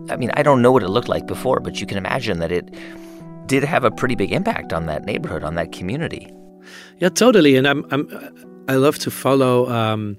[0.10, 2.52] I mean, I don't know what it looked like before, but you can imagine that
[2.52, 2.74] it
[3.46, 6.32] did have a pretty big impact on that neighborhood, on that community.
[7.00, 7.56] Yeah, totally.
[7.56, 8.10] And I'm, I'm
[8.68, 9.70] I love to follow.
[9.70, 10.18] Um,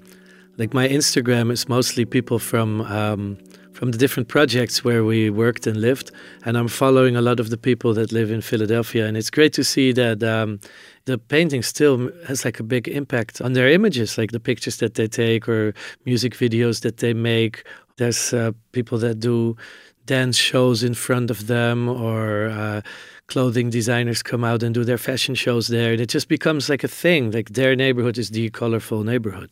[0.57, 3.37] like my Instagram is mostly people from um,
[3.79, 6.11] from the different projects where we worked and lived,
[6.43, 9.53] and I'm following a lot of the people that live in Philadelphia, and it's great
[9.53, 10.59] to see that um,
[11.05, 14.95] the painting still has like a big impact on their images, like the pictures that
[14.95, 15.73] they take or
[16.05, 17.63] music videos that they make.
[17.95, 19.55] There's uh, people that do
[20.05, 22.49] dance shows in front of them or.
[22.49, 22.81] Uh,
[23.27, 26.83] clothing designers come out and do their fashion shows there and it just becomes like
[26.83, 29.51] a thing like their neighborhood is the colorful neighborhood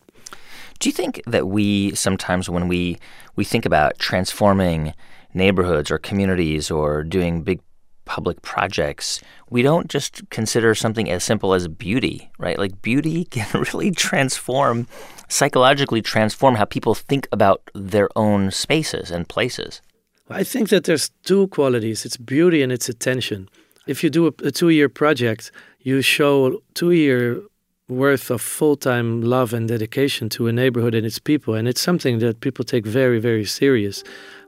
[0.79, 2.97] do you think that we sometimes when we
[3.35, 4.93] we think about transforming
[5.33, 7.59] neighborhoods or communities or doing big
[8.05, 12.57] public projects we don't just consider something as simple as beauty right?
[12.57, 14.87] Like beauty can really transform
[15.27, 19.81] psychologically transform how people think about their own spaces and places.
[20.29, 22.05] I think that there's two qualities.
[22.05, 23.49] It's beauty and it's attention.
[23.87, 27.41] If you do a, a two year project, you show two year
[27.89, 31.53] worth of full time love and dedication to a neighborhood and its people.
[31.53, 34.03] And it's something that people take very, very serious.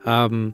[0.05, 0.53] Um,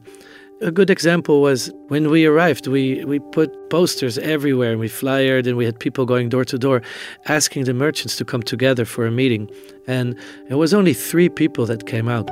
[0.62, 5.46] a good example was when we arrived, we, we put posters everywhere and we flyered
[5.46, 6.80] and we had people going door to door
[7.26, 9.50] asking the merchants to come together for a meeting.
[9.86, 10.16] And
[10.48, 12.30] it was only three people that came out.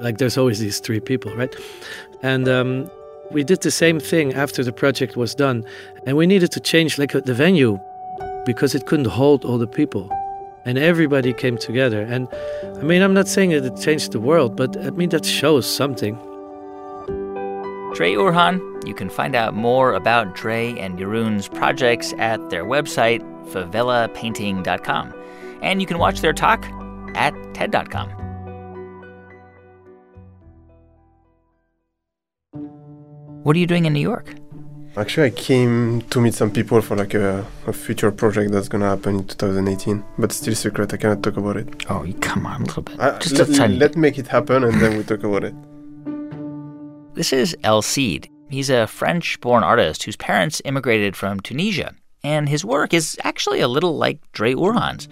[0.00, 1.54] Like there's always these three people, right?
[2.22, 2.90] And um,
[3.30, 5.64] we did the same thing after the project was done,
[6.06, 7.78] and we needed to change like the venue
[8.44, 10.10] because it couldn't hold all the people.
[10.64, 12.02] And everybody came together.
[12.02, 12.28] And
[12.78, 15.66] I mean, I'm not saying that it changed the world, but I mean, that shows
[15.66, 16.14] something.
[17.94, 23.20] Dre Urhahn, you can find out more about Dre and Jeroen's projects at their website,
[23.52, 25.14] favelapainting.com.
[25.62, 26.66] And you can watch their talk
[27.14, 28.10] at TED.com.
[33.44, 34.34] What are you doing in New York?
[34.96, 38.88] Actually, I came to meet some people for like a, a future project that's gonna
[38.88, 40.94] happen in 2018, but still secret.
[40.94, 41.68] I cannot talk about it.
[41.90, 43.00] Oh, come on, a little bit.
[43.00, 43.76] Uh, Just let, a tiny.
[43.76, 45.54] let make it happen, and then we talk about it.
[47.14, 48.28] This is eL Seed.
[48.50, 53.68] He's a French-born artist whose parents immigrated from Tunisia, and his work is actually a
[53.68, 55.08] little like Dre Urhahn's.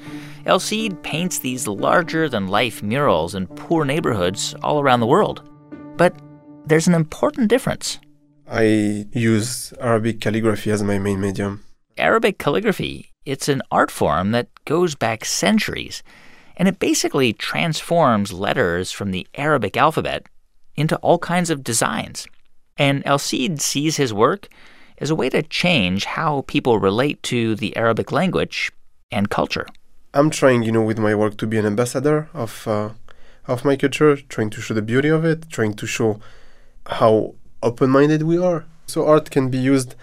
[0.46, 5.42] eL Seed paints these larger-than-life murals in poor neighborhoods all around the world.
[5.96, 6.14] But
[6.66, 7.98] there's an important difference.
[8.52, 11.64] I use Arabic calligraphy as my main medium.
[11.96, 16.02] Arabic calligraphy, it's an art form that goes back centuries,
[16.58, 20.26] and it basically transforms letters from the Arabic alphabet
[20.76, 22.26] into all kinds of designs.
[22.76, 24.48] And eL Seed sees his work
[24.98, 28.70] as a way to change how people relate to the Arabic language
[29.10, 29.66] and culture.
[30.12, 32.90] I'm trying, you know, with my work to be an ambassador of uh,
[33.48, 36.20] of my culture, trying to show the beauty of it, trying to show
[36.86, 38.64] how open-minded we are.
[38.86, 39.94] So art can be used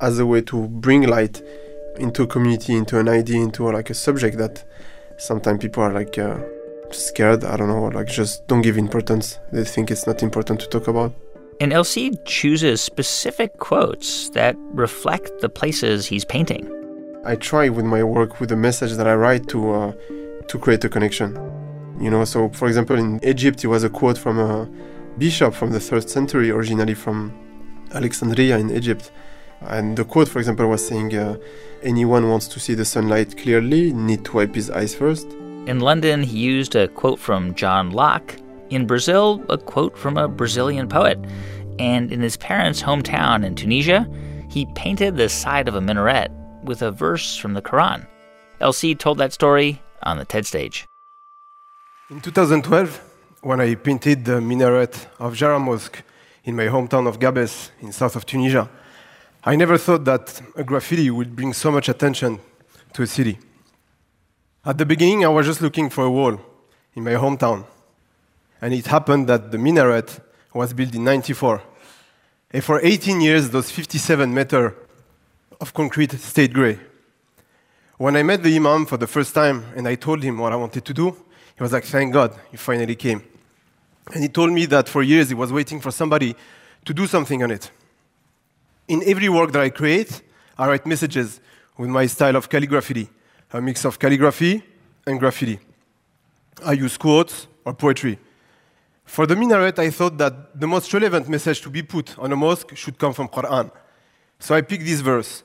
[0.00, 1.42] as a way to bring light
[1.98, 4.64] into a community, into an idea, into like a subject that
[5.18, 6.38] sometimes people are like uh,
[6.90, 7.44] scared.
[7.44, 9.38] I don't know, like just don't give importance.
[9.52, 11.14] They think it's not important to talk about.
[11.58, 16.70] And Seed chooses specific quotes that reflect the places he's painting.
[17.24, 19.92] I try with my work, with the message that I write, to uh,
[20.48, 21.34] to create a connection.
[21.98, 24.68] You know, so for example, in Egypt, it was a quote from a
[25.18, 27.32] bishop from the third century, originally from
[27.92, 29.10] Alexandria in Egypt.
[29.60, 31.36] And the quote, for example, was saying, uh,
[31.82, 35.26] "Anyone wants to see the sunlight clearly need to wipe his eyes first.
[35.66, 38.36] In London, he used a quote from John Locke.
[38.70, 41.18] In Brazil, a quote from a Brazilian poet.
[41.78, 44.08] And in his parents' hometown in Tunisia,
[44.48, 46.30] he painted the side of a minaret
[46.62, 48.06] with a verse from the Quran.
[48.60, 50.86] eL Seed told that story on the TED stage.
[52.10, 53.00] In 2012,
[53.46, 56.02] when I painted the minaret of Jara Mosque
[56.42, 58.68] in my hometown of Gabes in south of Tunisia,
[59.44, 62.40] I never thought that a graffiti would bring so much attention
[62.92, 63.38] to a city.
[64.64, 66.40] At the beginning, I was just looking for a wall
[66.96, 67.64] in my hometown.
[68.60, 70.18] And it happened that the minaret
[70.52, 71.62] was built in 94.
[72.50, 74.72] And for 18 years, those 57 meters
[75.60, 76.80] of concrete stayed gray.
[77.96, 80.56] When I met the Imam for the first time and I told him what I
[80.56, 81.12] wanted to do,
[81.56, 83.22] he was like, Thank God, you finally came.
[84.12, 86.36] And he told me that for years he was waiting for somebody
[86.84, 87.70] to do something on it.
[88.88, 90.22] In every work that I create,
[90.56, 91.40] I write messages
[91.76, 93.08] with my style of calligraphy,
[93.52, 94.62] a mix of calligraphy
[95.06, 95.58] and graffiti.
[96.64, 98.18] I use quotes or poetry.
[99.04, 102.36] For the minaret, I thought that the most relevant message to be put on a
[102.36, 103.70] mosque should come from Quran.
[104.38, 105.42] So I picked this verse.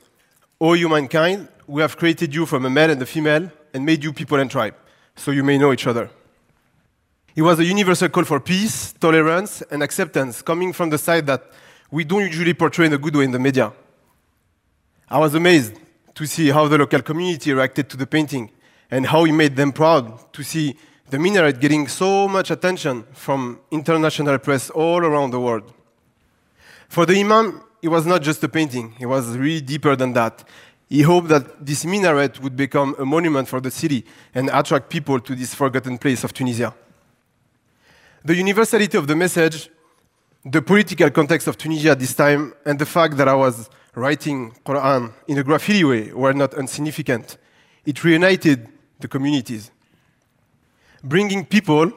[0.59, 4.13] O humankind, we have created you from a male and a female and made you
[4.13, 4.75] people and tribe,
[5.15, 6.09] so you may know each other.
[7.33, 11.43] It was a universal call for peace, tolerance, and acceptance coming from the side that
[11.89, 13.71] we don't usually portray in a good way in the media.
[15.09, 15.79] I was amazed
[16.15, 18.51] to see how the local community reacted to the painting
[18.89, 20.75] and how it made them proud to see
[21.09, 25.73] the minaret getting so much attention from international press all around the world.
[26.89, 30.43] For the Imam, it was not just a painting, it was really deeper than that.
[30.89, 35.19] He hoped that this minaret would become a monument for the city and attract people
[35.21, 36.73] to this forgotten place of Tunisia.
[38.23, 39.69] The universality of the message,
[40.45, 44.51] the political context of Tunisia at this time, and the fact that I was writing
[44.63, 47.37] Quran in a graffiti way were not insignificant.
[47.83, 48.67] It reunited
[48.99, 49.71] the communities.
[51.03, 51.91] Bringing people,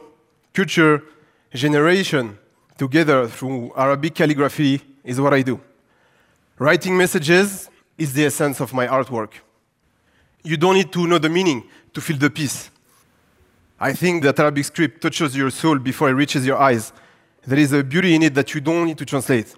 [0.55, 1.03] culture,
[1.53, 2.39] generation
[2.79, 5.61] together through Arabic calligraphy is what I do.
[6.59, 9.33] Writing messages is the essence of my artwork.
[10.43, 12.71] You don't need to know the meaning to feel the peace.
[13.85, 16.91] I think that Arabic script touches your soul before it reaches your eyes.
[17.47, 19.55] There is a beauty in it that you don't need to translate.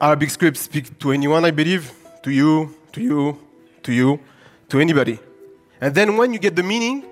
[0.00, 3.38] Arabic script speak to anyone, I believe, to you, to you,
[3.82, 4.18] to you,
[4.70, 5.18] to anybody.
[5.82, 7.04] And then when you get the meaning,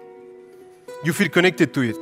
[1.05, 1.99] you feel connected to it.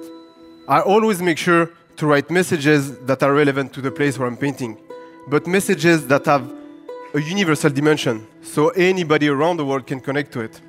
[0.69, 4.37] I always make sure to write messages that are relevant to the place where I'm
[4.37, 4.79] painting,
[5.27, 6.49] but messages that have
[7.15, 10.61] a universal dimension so anybody around the world can connect to it.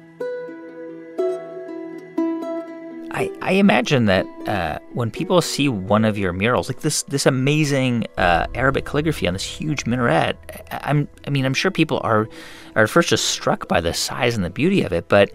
[3.16, 7.26] I, I imagine that uh, when people see one of your murals, like this this
[7.26, 10.36] amazing uh, Arabic calligraphy on this huge minaret,
[10.70, 12.28] I'm I mean I'm sure people are
[12.76, 15.32] are first just struck by the size and the beauty of it, but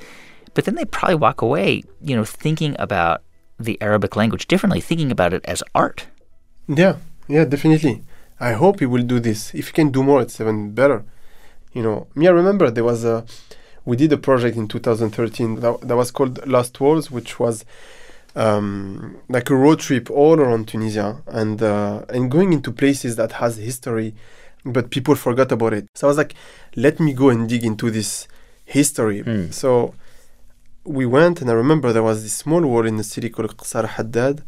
[0.53, 3.23] but then they probably walk away, you know, thinking about
[3.59, 6.07] the Arabic language differently, thinking about it as art.
[6.69, 6.97] Yeah,
[7.29, 8.03] yeah, definitely.
[8.39, 9.55] I hope he will do this.
[9.55, 11.03] If he can do more, it's even better.
[11.73, 13.25] You know, me, I remember there was a
[13.85, 17.65] we did a project in 2013 that, that was called Lost Walls, which was
[18.37, 23.33] um, like a road trip all around Tunisia and uh, and going into places that
[23.33, 24.15] has history,
[24.65, 25.87] but people forgot about it.
[25.95, 26.35] So I was like,
[26.77, 28.29] let me go and dig into this
[28.65, 29.23] history.
[29.23, 29.53] Mm.
[29.53, 29.95] So
[30.85, 33.87] we went, and I remember there was this small wall in the city called Ksar
[33.87, 34.43] Hadada.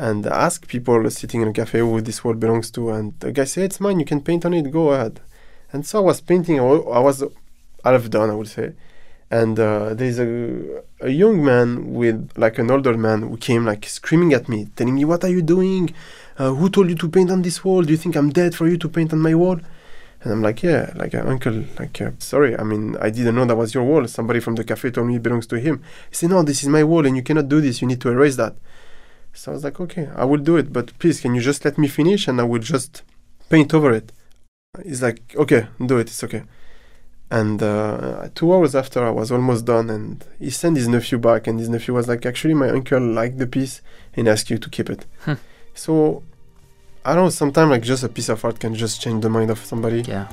[0.00, 3.32] And I asked people sitting in a cafe who this wall belongs to, and the
[3.32, 3.98] guy said, "It's mine.
[3.98, 4.70] You can paint on it.
[4.70, 5.20] Go ahead."
[5.72, 6.60] And so I was painting.
[6.60, 7.24] I was
[7.92, 8.72] half done, I would say.
[9.30, 13.84] And uh, there's a, a young man with like an older man who came like
[13.86, 15.94] screaming at me, telling me, "What are you doing?
[16.38, 17.82] Uh, who told you to paint on this wall?
[17.82, 19.60] Do you think I'm dead for you to paint on my wall?"
[20.22, 22.56] And I'm like, "Yeah, like uh, uncle, like uh, sorry.
[22.58, 24.06] I mean, I didn't know that was your wall.
[24.08, 26.68] Somebody from the cafe told me it belongs to him." He said, "No, this is
[26.68, 27.82] my wall, and you cannot do this.
[27.82, 28.56] You need to erase that."
[29.34, 31.76] So I was like, "Okay, I will do it, but please, can you just let
[31.76, 33.02] me finish, and I will just
[33.50, 34.10] paint over it."
[34.84, 36.08] He's like, "Okay, do it.
[36.08, 36.44] It's okay."
[37.30, 41.46] And uh, two hours after, I was almost done, and he sent his nephew back,
[41.46, 43.82] and his nephew was like, "Actually, my uncle liked the piece
[44.14, 45.34] and asked you to keep it." Hmm.
[45.74, 46.22] So,
[47.04, 47.30] I don't know.
[47.30, 50.02] Sometimes, like, just a piece of art can just change the mind of somebody.
[50.02, 50.26] Yeah.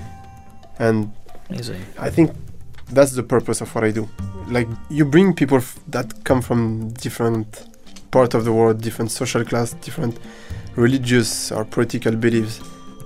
[0.79, 1.11] And
[1.49, 1.85] Amazing.
[1.99, 2.31] I think
[2.91, 4.07] that's the purpose of what I do.
[4.47, 7.65] Like, you bring people f- that come from different
[8.11, 10.17] part of the world, different social class, different
[10.75, 12.61] religious or political beliefs,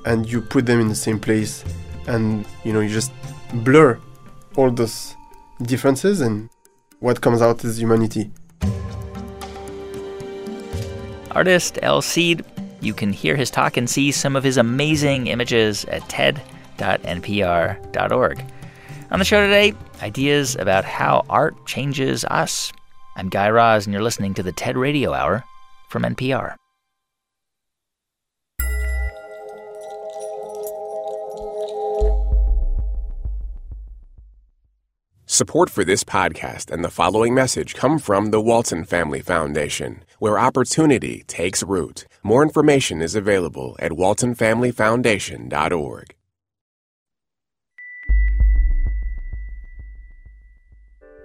[0.06, 1.64] and you put them in the same place,
[2.08, 3.12] and you know, you just
[3.54, 4.00] blur
[4.56, 5.16] all those
[5.62, 6.50] differences and
[7.00, 8.32] what comes out is humanity.
[11.32, 12.44] Artist eL Seed,
[12.82, 16.44] you can hear his talk and see some of his amazing images at ted.npr.org.
[19.12, 22.72] On the show today, ideas about how art changes us.
[23.16, 25.44] I'm Guy Raz, and you're listening to the TED Radio Hour
[25.90, 26.56] from NPR.
[35.32, 40.40] Support for this podcast and the following message come from the Walton Family Foundation, where
[40.40, 42.08] opportunity takes root.
[42.24, 46.16] More information is available at waltonfamilyfoundation.org.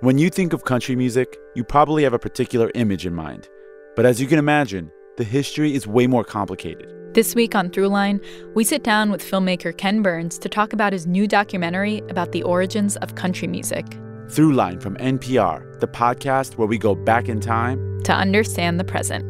[0.00, 3.48] When you think of country music, you probably have a particular image in mind.
[3.96, 7.03] But as you can imagine, the history is way more complicated.
[7.14, 8.20] This week on Throughline,
[8.56, 12.42] we sit down with filmmaker Ken Burns to talk about his new documentary about the
[12.42, 13.86] origins of country music.
[14.26, 19.24] Throughline from NPR, the podcast where we go back in time to understand the present.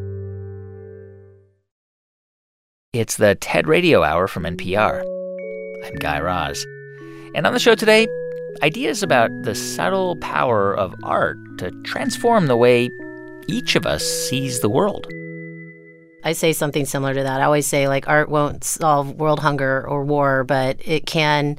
[2.91, 5.03] It's the TED Radio Hour from NPR.
[5.85, 6.65] I'm Guy Raz.
[7.35, 8.07] And on the show today,
[8.63, 12.89] ideas about the subtle power of art to transform the way
[13.47, 15.05] each of us sees the world.
[16.25, 17.39] I say something similar to that.
[17.39, 21.55] I always say, like, art won't solve world hunger or war, but it can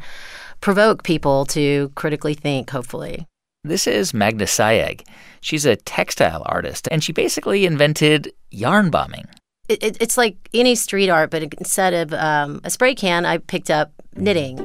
[0.60, 3.28] provoke people to critically think, hopefully.
[3.62, 5.06] This is Magda Sayeg.
[5.40, 9.26] She's a textile artist, and she basically invented yarn bombing.
[9.68, 13.38] It, it, it's like any street art, but instead of um, a spray can, I
[13.38, 14.58] picked up knitting.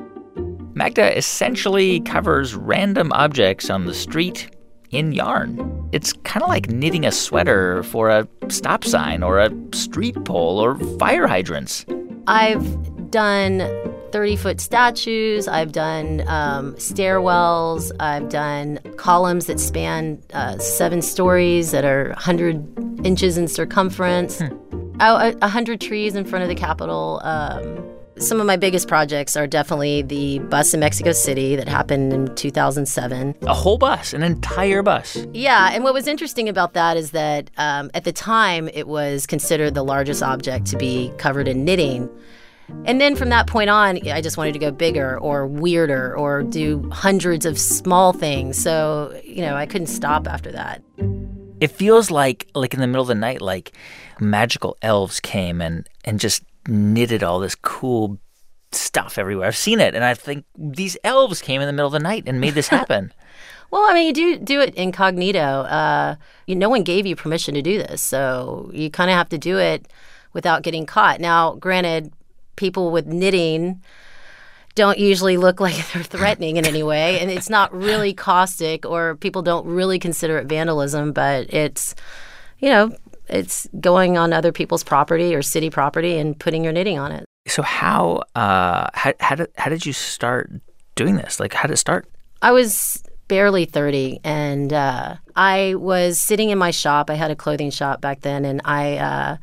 [0.73, 4.49] Magda essentially covers random objects on the street
[4.91, 5.89] in yarn.
[5.91, 10.59] It's kind of like knitting a sweater for a stop sign or a street pole
[10.59, 11.85] or fire hydrants.
[12.27, 13.59] I've done
[14.11, 21.71] 30 foot statues, I've done um, stairwells, I've done columns that span uh, seven stories
[21.71, 24.95] that are 100 inches in circumference, hmm.
[24.99, 27.21] oh, 100 trees in front of the Capitol.
[27.23, 27.83] Um,
[28.17, 32.33] some of my biggest projects are definitely the bus in Mexico City that happened in
[32.35, 33.35] 2007.
[33.43, 35.17] A whole bus, an entire bus.
[35.33, 39.25] Yeah, and what was interesting about that is that um, at the time it was
[39.25, 42.09] considered the largest object to be covered in knitting.
[42.85, 46.43] And then from that point on, I just wanted to go bigger or weirder or
[46.43, 48.61] do hundreds of small things.
[48.61, 50.81] So, you know, I couldn't stop after that.
[51.59, 53.73] It feels like like in the middle of the night like
[54.19, 58.19] magical elves came and and just knitted all this cool
[58.71, 59.47] stuff everywhere.
[59.47, 62.23] I've seen it, and I think these elves came in the middle of the night
[62.25, 63.13] and made this happen.
[63.69, 65.39] well, I mean, you do do it incognito.
[65.39, 69.29] Uh, you, no one gave you permission to do this, so you kind of have
[69.29, 69.87] to do it
[70.33, 71.19] without getting caught.
[71.19, 72.13] Now, granted,
[72.55, 73.81] people with knitting
[74.75, 79.15] don't usually look like they're threatening in any way, and it's not really caustic, or
[79.15, 81.95] people don't really consider it vandalism, but it's
[82.59, 82.95] you know
[83.27, 87.25] it's going on other people's property or city property and putting your knitting on it.
[87.47, 90.51] So how uh, how how did how did you start
[90.95, 91.39] doing this?
[91.39, 92.07] Like how did it start?
[92.41, 97.09] I was barely 30 and uh, I was sitting in my shop.
[97.09, 99.37] I had a clothing shop back then and I uh,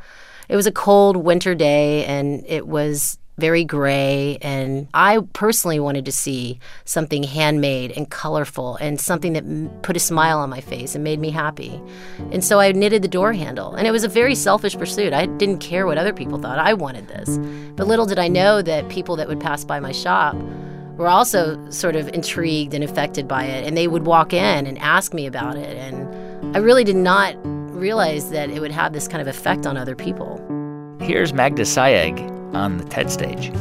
[0.48, 4.36] it was a cold winter day and it was very gray.
[4.43, 10.01] And I personally wanted to see something handmade and colorful and something that put a
[10.01, 11.80] smile on my face and made me happy.
[12.32, 13.74] And so I knitted the door handle.
[13.74, 15.12] And it was a very selfish pursuit.
[15.12, 16.59] I didn't care what other people thought.
[16.59, 17.39] I wanted this.
[17.76, 20.36] But little did I know that people that would pass by my shop
[20.97, 23.64] were also sort of intrigued and affected by it.
[23.64, 25.76] And they would walk in and ask me about it.
[25.76, 29.76] And I really did not realize that it would have this kind of effect on
[29.76, 30.45] other people.
[31.01, 33.53] Here's Magda Sayeg on the TED stage.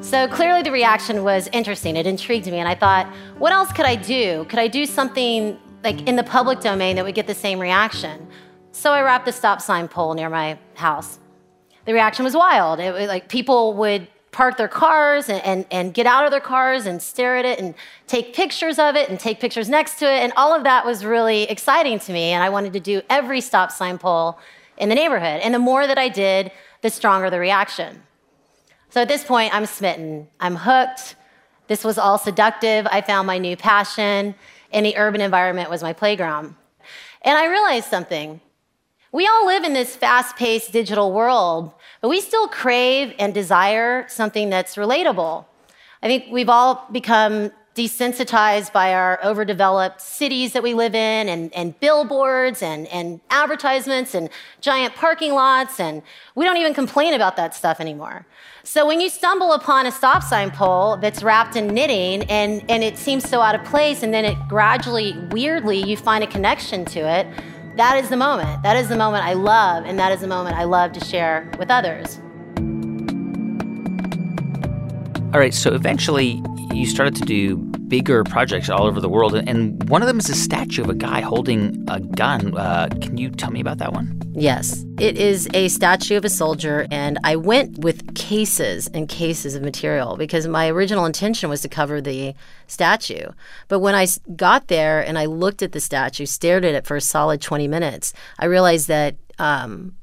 [0.00, 1.96] So clearly, the reaction was interesting.
[1.96, 2.58] It intrigued me.
[2.58, 3.06] And I thought,
[3.38, 4.44] what else could I do?
[4.48, 8.26] Could I do something like in the public domain that would get the same reaction?
[8.72, 11.18] So I wrapped a stop sign pole near my house.
[11.84, 12.80] The reaction was wild.
[12.80, 16.40] It was like people would park their cars and, and, and get out of their
[16.40, 17.74] cars and stare at it and
[18.06, 20.22] take pictures of it and take pictures next to it.
[20.22, 22.30] And all of that was really exciting to me.
[22.30, 24.38] And I wanted to do every stop sign pole
[24.80, 25.40] in the neighborhood.
[25.42, 26.50] And the more that I did,
[26.82, 28.02] the stronger the reaction.
[28.88, 30.26] So at this point, I'm smitten.
[30.40, 31.14] I'm hooked.
[31.68, 32.88] This was all seductive.
[32.90, 34.34] I found my new passion,
[34.72, 36.56] and the urban environment was my playground.
[37.22, 38.40] And I realized something.
[39.12, 44.08] We all live in this fast paced digital world, but we still crave and desire
[44.08, 45.44] something that's relatable.
[46.02, 51.50] I think we've all become desensitized by our overdeveloped cities that we live in and,
[51.54, 54.28] and billboards and, and advertisements and
[54.60, 56.02] giant parking lots and
[56.34, 58.26] we don't even complain about that stuff anymore.
[58.64, 62.84] So when you stumble upon a stop sign pole that's wrapped in knitting and, and
[62.84, 66.84] it seems so out of place and then it gradually weirdly you find a connection
[66.86, 67.26] to it
[67.76, 68.62] that is the moment.
[68.62, 71.50] That is the moment i love and that is the moment i love to share
[71.58, 72.20] with others
[75.32, 77.56] all right so eventually you started to do
[77.90, 80.94] bigger projects all over the world, and one of them is a statue of a
[80.94, 82.56] guy holding a gun.
[82.56, 84.18] Uh, can you tell me about that one?
[84.32, 84.84] Yes.
[84.98, 89.62] It is a statue of a soldier, and I went with cases and cases of
[89.62, 92.34] material because my original intention was to cover the
[92.68, 93.26] statue.
[93.66, 94.06] But when I
[94.36, 97.66] got there and I looked at the statue, stared at it for a solid 20
[97.66, 99.96] minutes, I realized that um,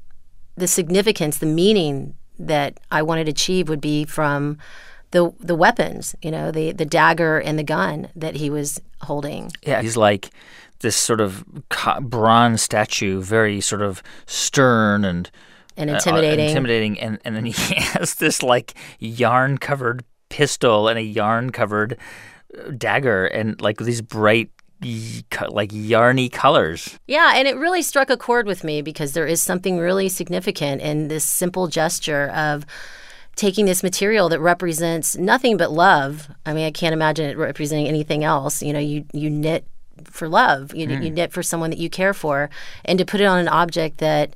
[0.56, 4.58] the significance, the meaning that I wanted to achieve would be from
[5.10, 9.50] the the weapons, you know, the the dagger and the gun that he was holding.
[9.62, 10.30] Yeah, he's like
[10.80, 11.44] this sort of
[12.00, 15.30] bronze statue, very sort of stern and
[15.76, 16.46] and intimidating.
[16.46, 21.50] Uh, intimidating, and and then he has this like yarn covered pistol and a yarn
[21.50, 21.96] covered
[22.58, 24.50] uh, dagger and like these bright
[24.80, 26.98] like yarny colors.
[27.06, 30.82] Yeah, and it really struck a chord with me because there is something really significant
[30.82, 32.64] in this simple gesture of
[33.38, 36.28] taking this material that represents nothing but love.
[36.44, 38.62] I mean, I can't imagine it representing anything else.
[38.62, 39.64] You know, you you knit
[40.04, 40.74] for love.
[40.74, 41.04] You, mm.
[41.04, 42.50] you knit for someone that you care for,
[42.84, 44.34] and to put it on an object that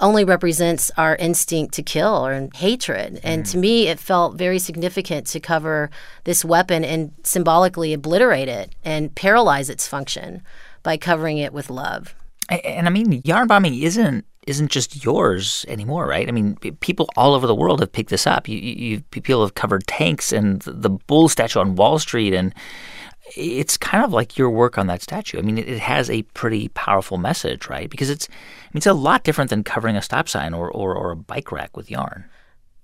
[0.00, 3.20] only represents our instinct to kill or hatred.
[3.22, 5.88] And to me, it felt very significant to cover
[6.24, 10.42] this weapon and symbolically obliterate it and paralyze its function
[10.82, 12.14] by covering it with love.
[12.50, 16.28] And, and I mean, yarn bombing isn't isn't just yours anymore, right?
[16.28, 18.48] I mean, people all over the world have picked this up.
[18.48, 22.54] You, you people have covered tanks and the bull statue on Wall Street, and
[23.36, 25.38] it's kind of like your work on that statue.
[25.38, 27.88] I mean, it, has a pretty powerful message, right?
[27.88, 30.94] Because it's, I mean, it's a lot different than covering a stop sign or, or,
[30.94, 32.26] or a bike rack with yarn.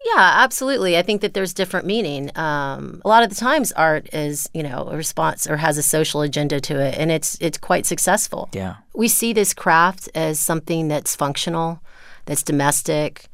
[0.05, 0.96] Yeah, absolutely.
[0.96, 2.30] I think that there's different meaning.
[2.36, 5.82] Um, a lot of the times, art is you know a response or has a
[5.82, 8.48] social agenda to it, and it's it's quite successful.
[8.53, 11.80] Yeah, we see this craft as something that's functional,
[12.24, 13.26] that's domestic.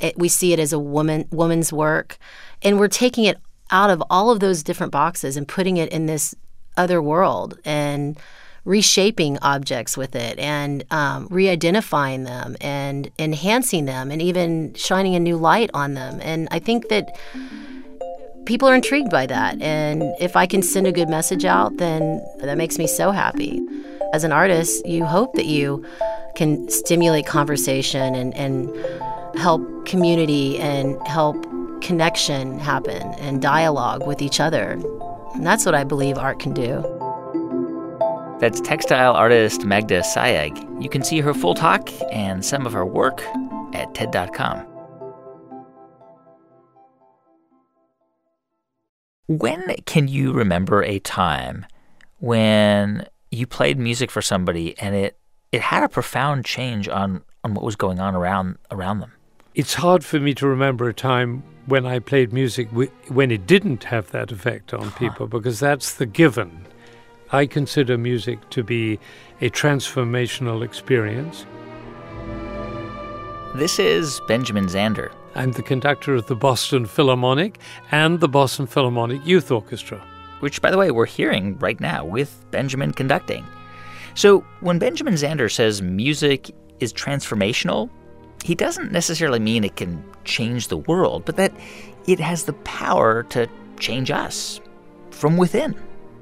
[0.00, 2.16] It, we see it as a woman woman's work,
[2.62, 3.36] and we're taking it
[3.70, 6.34] out of all of those different boxes and putting it in this
[6.78, 8.18] other world and
[8.68, 15.20] reshaping objects with it and um, re-identifying them and enhancing them and even shining a
[15.20, 17.18] new light on them and i think that
[18.44, 22.22] people are intrigued by that and if i can send a good message out then
[22.40, 23.60] that makes me so happy
[24.12, 25.84] as an artist you hope that you
[26.34, 28.70] can stimulate conversation and, and
[29.36, 31.36] help community and help
[31.80, 34.78] connection happen and dialogue with each other.
[35.34, 36.97] And that's what I believe art can do.
[38.40, 40.82] That's textile artist Magda Sayeg.
[40.82, 43.20] You can see her full talk and some of her work
[43.72, 44.64] at TED.com.
[49.26, 51.66] When can you remember a time
[52.18, 55.18] when you played music for somebody and it,
[55.50, 59.12] it had a profound change on, on what was going on around around them?
[59.56, 63.84] It's hard for me to remember a time when I played music when it didn't
[63.84, 66.67] have that effect on people because that's the given.
[67.30, 68.98] I consider music to be
[69.42, 71.44] a transformational experience.
[73.54, 75.12] This is Benjamin Zander.
[75.34, 77.58] I'm the conductor of the Boston Philharmonic
[77.90, 80.02] and the Boston Philharmonic Youth Orchestra.
[80.40, 83.44] Which, by the way, we're hearing right now with Benjamin conducting.
[84.14, 86.50] So, when Benjamin Zander says music
[86.80, 87.90] is transformational,
[88.42, 91.52] he doesn't necessarily mean it can change the world, but that
[92.06, 93.48] it has the power to
[93.78, 94.60] change us
[95.10, 95.74] from within.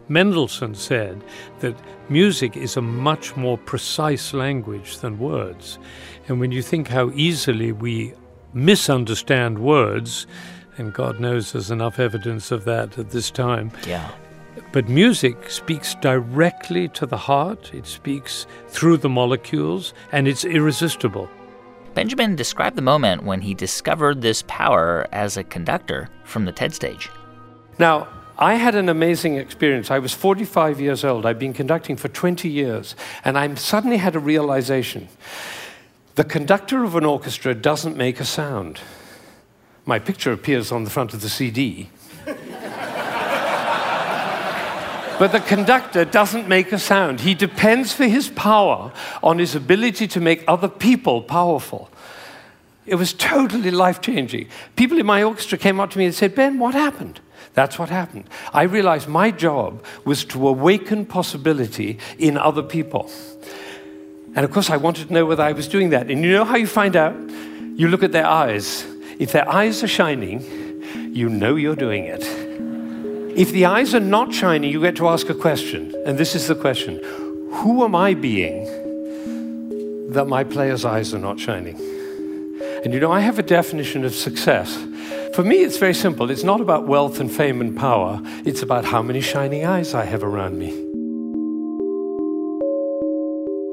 [0.08, 1.22] Mendelssohn said
[1.60, 1.76] that
[2.08, 5.78] music is a much more precise language than words.
[6.28, 8.14] And when you think how easily we
[8.54, 10.26] misunderstand words,
[10.78, 13.72] and God knows there's enough evidence of that at this time.
[13.86, 14.10] Yeah.
[14.72, 21.28] But music speaks directly to the heart, it speaks through the molecules, and it's irresistible.
[21.94, 26.74] Benjamin described the moment when he discovered this power as a conductor from the TED
[26.74, 27.10] stage.
[27.78, 28.08] Now,
[28.38, 29.90] I had an amazing experience.
[29.90, 31.24] I was 45 years old.
[31.24, 35.08] I'd been conducting for 20 years, and I suddenly had a realization.
[36.16, 38.80] The conductor of an orchestra doesn't make a sound.
[39.86, 41.88] My picture appears on the front of the CD.
[45.18, 47.20] But the conductor doesn't make a sound.
[47.20, 51.88] He depends for his power on his ability to make other people powerful.
[52.84, 54.48] It was totally life changing.
[54.76, 57.20] People in my orchestra came up to me and said, Ben, what happened?
[57.56, 58.28] That's what happened.
[58.52, 63.10] I realized my job was to awaken possibility in other people.
[64.34, 66.10] And of course, I wanted to know whether I was doing that.
[66.10, 67.16] And you know how you find out?
[67.74, 68.84] You look at their eyes.
[69.18, 70.42] If their eyes are shining,
[71.14, 72.22] you know you're doing it.
[73.38, 75.94] If the eyes are not shining, you get to ask a question.
[76.04, 77.00] And this is the question
[77.62, 78.64] Who am I being
[80.12, 81.80] that my player's eyes are not shining?
[82.84, 84.76] And you know, I have a definition of success.
[85.36, 86.30] For me, it's very simple.
[86.30, 90.06] It's not about wealth and fame and power, it's about how many shining eyes I
[90.06, 90.72] have around me.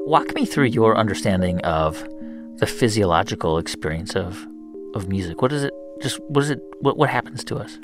[0.06, 2.06] Walk me through your understanding of
[2.58, 4.46] the physiological experience of,
[4.94, 5.40] of music.
[5.40, 5.72] What is it?
[6.02, 6.60] Just what is it?
[6.80, 7.78] What, what happens to us?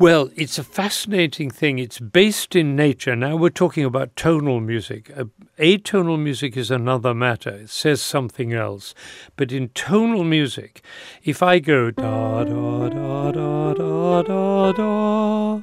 [0.00, 1.78] Well, it's a fascinating thing.
[1.78, 3.14] It's based in nature.
[3.14, 5.12] Now we're talking about tonal music.
[5.58, 7.50] Atonal music is another matter.
[7.50, 8.94] It says something else.
[9.36, 10.82] But in tonal music,
[11.22, 15.62] if I go da da da da da da da,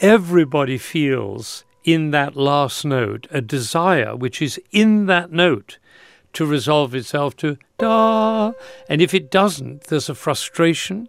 [0.00, 5.78] everybody feels in that last note a desire which is in that note
[6.34, 8.52] to resolve itself to da.
[8.86, 11.08] And if it doesn't, there's a frustration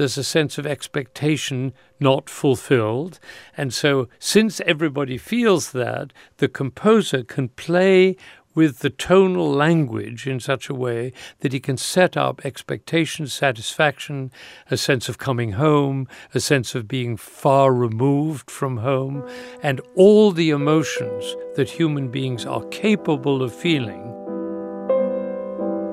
[0.00, 3.20] there's a sense of expectation not fulfilled.
[3.54, 8.16] And so, since everybody feels that, the composer can play
[8.54, 14.32] with the tonal language in such a way that he can set up expectation, satisfaction,
[14.70, 19.22] a sense of coming home, a sense of being far removed from home,
[19.62, 24.06] and all the emotions that human beings are capable of feeling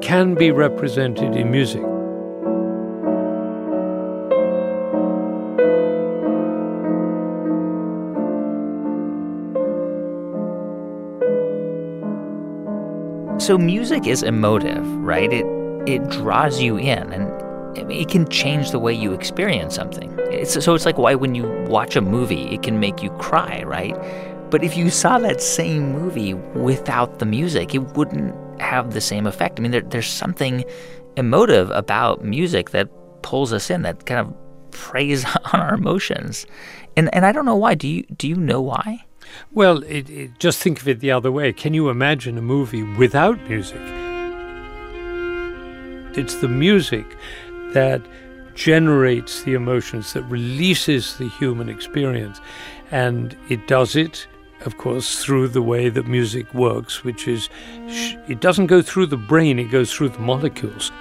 [0.01, 1.96] can be represented in music.
[13.47, 15.31] So music is emotive, right?
[15.31, 15.45] It
[15.87, 20.13] it draws you in and it can change the way you experience something.
[20.29, 23.63] It's, so it's like why when you watch a movie, it can make you cry,
[23.63, 23.95] right?
[24.51, 29.25] But if you saw that same movie without the music, it wouldn't have the same
[29.25, 29.61] effect.
[29.61, 30.65] I mean, there, there's something
[31.15, 32.89] emotive about music that
[33.21, 35.23] pulls us in, that kind of preys
[35.53, 36.45] on our emotions.
[36.97, 37.75] And and I don't know why.
[37.75, 39.06] Do you do you know why?
[39.51, 41.53] Well, it, it, just think of it the other way.
[41.53, 43.81] Can you imagine a movie without music?
[46.17, 47.17] It's the music
[47.73, 48.01] that
[48.55, 52.41] generates the emotions, that releases the human experience.
[52.91, 54.27] And it does it,
[54.65, 57.49] of course, through the way that music works, which is
[58.27, 60.91] it doesn't go through the brain, it goes through the molecules.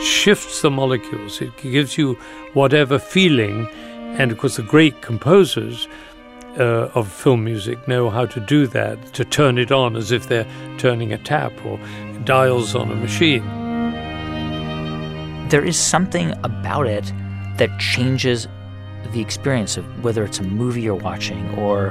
[0.00, 2.14] Shifts the molecules, it gives you
[2.54, 3.68] whatever feeling
[4.16, 5.88] and of course, the great composers
[6.58, 10.28] uh, of film music know how to do that, to turn it on as if
[10.28, 10.46] they're
[10.78, 11.78] turning a tap or
[12.24, 13.42] dials on a machine.
[15.48, 17.12] There is something about it
[17.56, 18.48] that changes
[19.12, 21.88] the experience of whether it's a movie you're watching or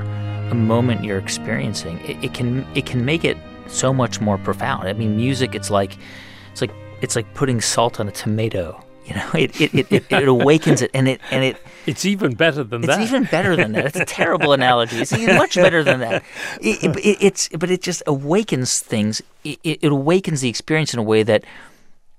[0.51, 1.99] a moment you're experiencing.
[2.01, 3.37] It, it can it can make it
[3.67, 4.87] so much more profound.
[4.87, 5.97] I mean, music it's like
[6.51, 10.11] it's like it's like putting salt on a tomato you know, it it, it, it,
[10.11, 11.57] it awakens it, and it and it.
[11.87, 13.01] It's even better than it's that.
[13.01, 13.85] It's even better than that.
[13.85, 14.97] It's a terrible analogy.
[14.97, 16.21] It's much better than that.
[16.59, 19.21] It, it, it's but it just awakens things.
[19.45, 21.45] It, it awakens the experience in a way that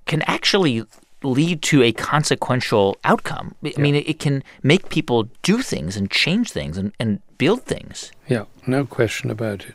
[0.06, 0.86] can actually
[1.22, 3.54] lead to a consequential outcome.
[3.62, 3.80] I yeah.
[3.80, 8.10] mean, it, it, can make people do things and change things and, and build things.
[8.26, 9.74] Yeah, no question about it.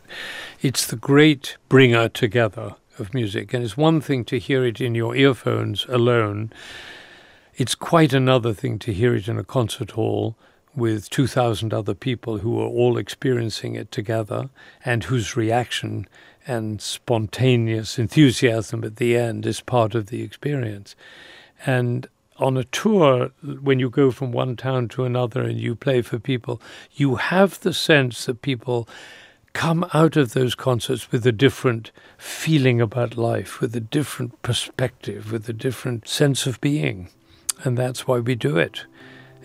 [0.61, 4.95] It's the great bringer together of music, and it's one thing to hear it in
[4.95, 6.51] your earphones alone
[7.55, 10.35] it's quite another thing to hear it in a concert hall
[10.75, 14.49] with 2,000 other people who are all experiencing it together
[14.83, 16.07] and whose reaction
[16.47, 20.95] and spontaneous enthusiasm at the end is part of the experience.
[21.65, 23.29] And on a tour,
[23.61, 26.61] when you go from one town to another and you play for people,
[26.93, 28.87] you have the sense that people
[29.53, 35.31] come out of those concerts with a different feeling about life, with a different perspective,
[35.31, 37.09] with a different sense of being.
[37.63, 38.85] And that's why we do it.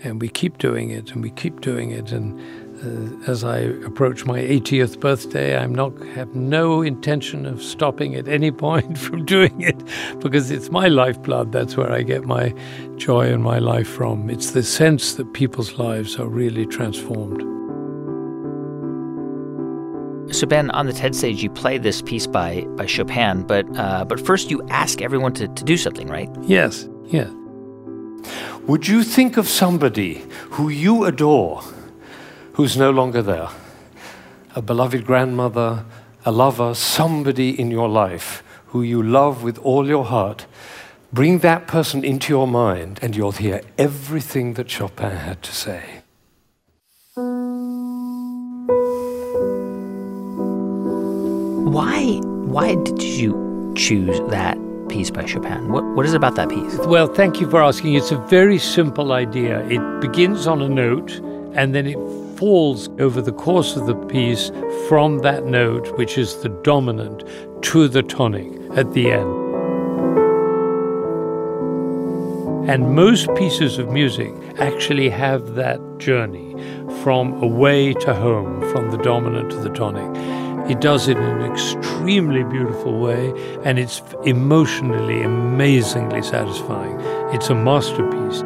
[0.03, 2.13] And we keep doing it and we keep doing it.
[2.13, 2.39] And
[2.85, 8.29] uh, as I approach my 80th birthday, I'm not have no intention of stopping at
[8.29, 9.83] any point from doing it
[10.21, 11.53] because it's my lifeblood.
[11.53, 12.55] That's where I get my
[12.97, 14.31] joy and my life from.
[14.31, 17.43] It's the sense that people's lives are really transformed.
[20.31, 24.05] So Ben, on the TED stage, you play this piece by by Chopin, but uh,
[24.05, 26.29] but first you ask everyone to, to do something, right?
[26.43, 27.31] Yes, yeah.
[28.67, 31.63] Would you think of somebody who you adore
[32.53, 33.49] who's no longer there?
[34.55, 35.85] A beloved grandmother,
[36.25, 40.47] a lover, somebody in your life who you love with all your heart.
[41.13, 46.03] Bring that person into your mind, and you'll hear everything that Chopin had to say.
[51.73, 54.59] Why, why did you choose that
[54.89, 55.71] piece by Chopin.
[55.71, 56.79] What, what is about that piece?
[56.79, 57.95] Well, thank you for asking.
[57.95, 59.65] It's a very simple idea.
[59.69, 61.21] It begins on a note
[61.55, 61.97] and then it
[62.39, 64.51] falls over the course of the piece
[64.89, 67.25] from that note, which is the dominant,
[67.63, 69.49] to the tonic at the end.
[72.71, 76.55] And most pieces of music actually have that journey
[77.03, 80.48] from away to home, from the dominant to the tonic.
[80.69, 83.33] He does it in an extremely beautiful way,
[83.65, 87.01] and it's emotionally amazingly satisfying.
[87.35, 88.43] It's a masterpiece.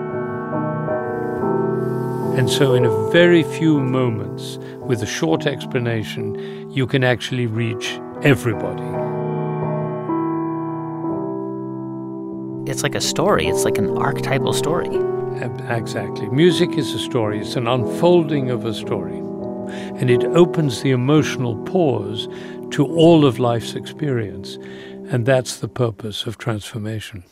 [2.38, 8.00] And so, in a very few moments, with a short explanation, you can actually reach
[8.22, 8.84] everybody.
[12.70, 14.96] It's like a story, it's like an archetypal story.
[15.68, 16.28] Exactly.
[16.28, 19.20] Music is a story, it's an unfolding of a story
[19.70, 22.28] and it opens the emotional pores
[22.70, 24.56] to all of life's experience.
[25.10, 27.24] And that's the purpose of transformation.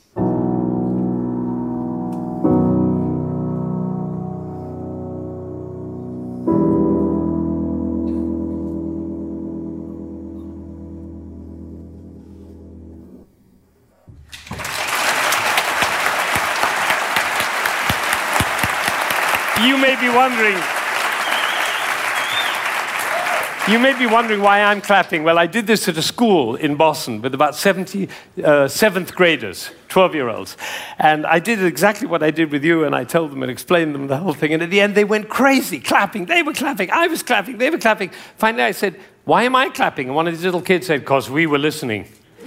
[23.70, 25.22] You may be wondering why I'm clapping.
[25.22, 28.08] Well, I did this at a school in Boston with about 70
[28.42, 30.56] uh, seventh graders, 12 year olds.
[30.98, 33.94] And I did exactly what I did with you, and I told them and explained
[33.94, 34.52] them the whole thing.
[34.52, 36.26] And at the end, they went crazy, clapping.
[36.26, 36.90] They were clapping.
[36.90, 37.58] I was clapping.
[37.58, 38.10] They were clapping.
[38.38, 40.08] Finally, I said, Why am I clapping?
[40.08, 42.08] And one of these little kids said, Because we were listening.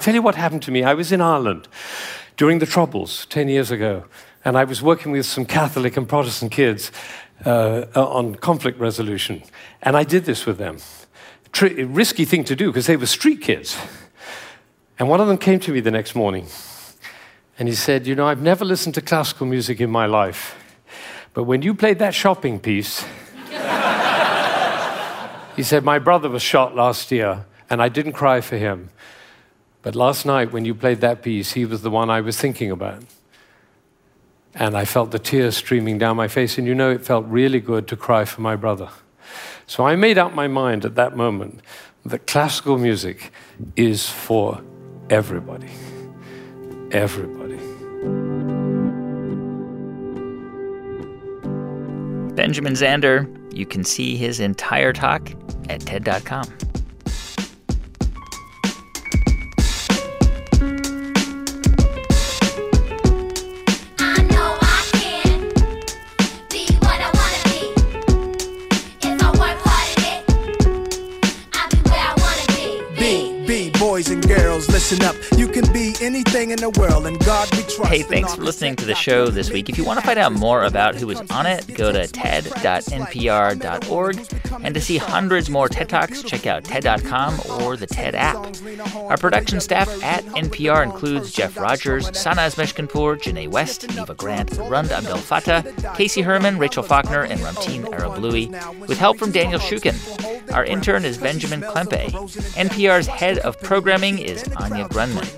[0.00, 0.82] Tell you what happened to me.
[0.82, 1.66] I was in Ireland
[2.36, 4.04] during the Troubles 10 years ago,
[4.44, 6.90] and I was working with some Catholic and Protestant kids
[7.44, 9.42] uh, on conflict resolution.
[9.82, 10.78] And I did this with them.
[11.52, 13.78] Tr- risky thing to do because they were street kids.
[14.98, 16.46] And one of them came to me the next morning
[17.58, 20.56] and he said, You know, I've never listened to classical music in my life,
[21.34, 23.04] but when you played that shopping piece,
[25.56, 28.90] he said, My brother was shot last year and I didn't cry for him.
[29.82, 32.70] But last night, when you played that piece, he was the one I was thinking
[32.70, 33.02] about.
[34.54, 36.58] And I felt the tears streaming down my face.
[36.58, 38.90] And you know, it felt really good to cry for my brother.
[39.66, 41.60] So I made up my mind at that moment
[42.04, 43.32] that classical music
[43.76, 44.62] is for
[45.08, 45.70] everybody.
[46.90, 47.56] Everybody.
[52.34, 55.30] Benjamin Zander, you can see his entire talk
[55.68, 56.71] at TED.com.
[74.92, 75.38] listen up.
[75.38, 77.86] You can be anything in the world, and God we trust.
[77.86, 79.68] Hey, thanks for listening to the show this week.
[79.68, 82.56] If you want to find out more about who was on it, go to ted.npr.org.
[84.62, 88.36] And to see hundreds more TED Talks, check out TED.com or the TED app.
[88.94, 94.88] Our production staff at NPR includes Jeff Rogers, Sanaz Meshkinpour, Janae West, Eva Grant, Rund
[94.88, 98.50] Abdelfatah, Casey Herman, Rachel Faulkner, and Ramtin Arablouei,
[98.86, 99.94] with help from Daniel Shukin.
[100.52, 102.10] Our intern is Benjamin Klempe.
[102.10, 105.28] NPR's head of programming is Anya Grundmann.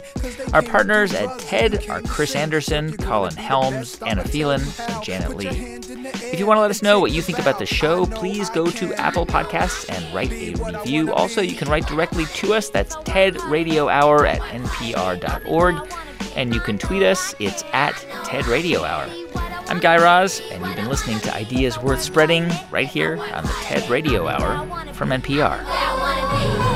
[0.54, 5.48] Our partners at TED are Chris Anderson, Colin Helms, Anna Phelan, and Janet Lee.
[5.48, 8.66] If you want to let us know what you think about the show, please go
[8.66, 11.12] to Apple Podcasts and write a review.
[11.12, 12.70] Also, you can write directly to us.
[12.70, 15.76] That's TED Radio Hour at npr.org.
[16.36, 17.34] And you can tweet us.
[17.38, 19.08] It's at TED Radio Hour.
[19.68, 23.54] I'm Guy Raz, and you've been listening to Ideas Worth Spreading right here on the
[23.62, 26.73] TED Radio Hour from NPR.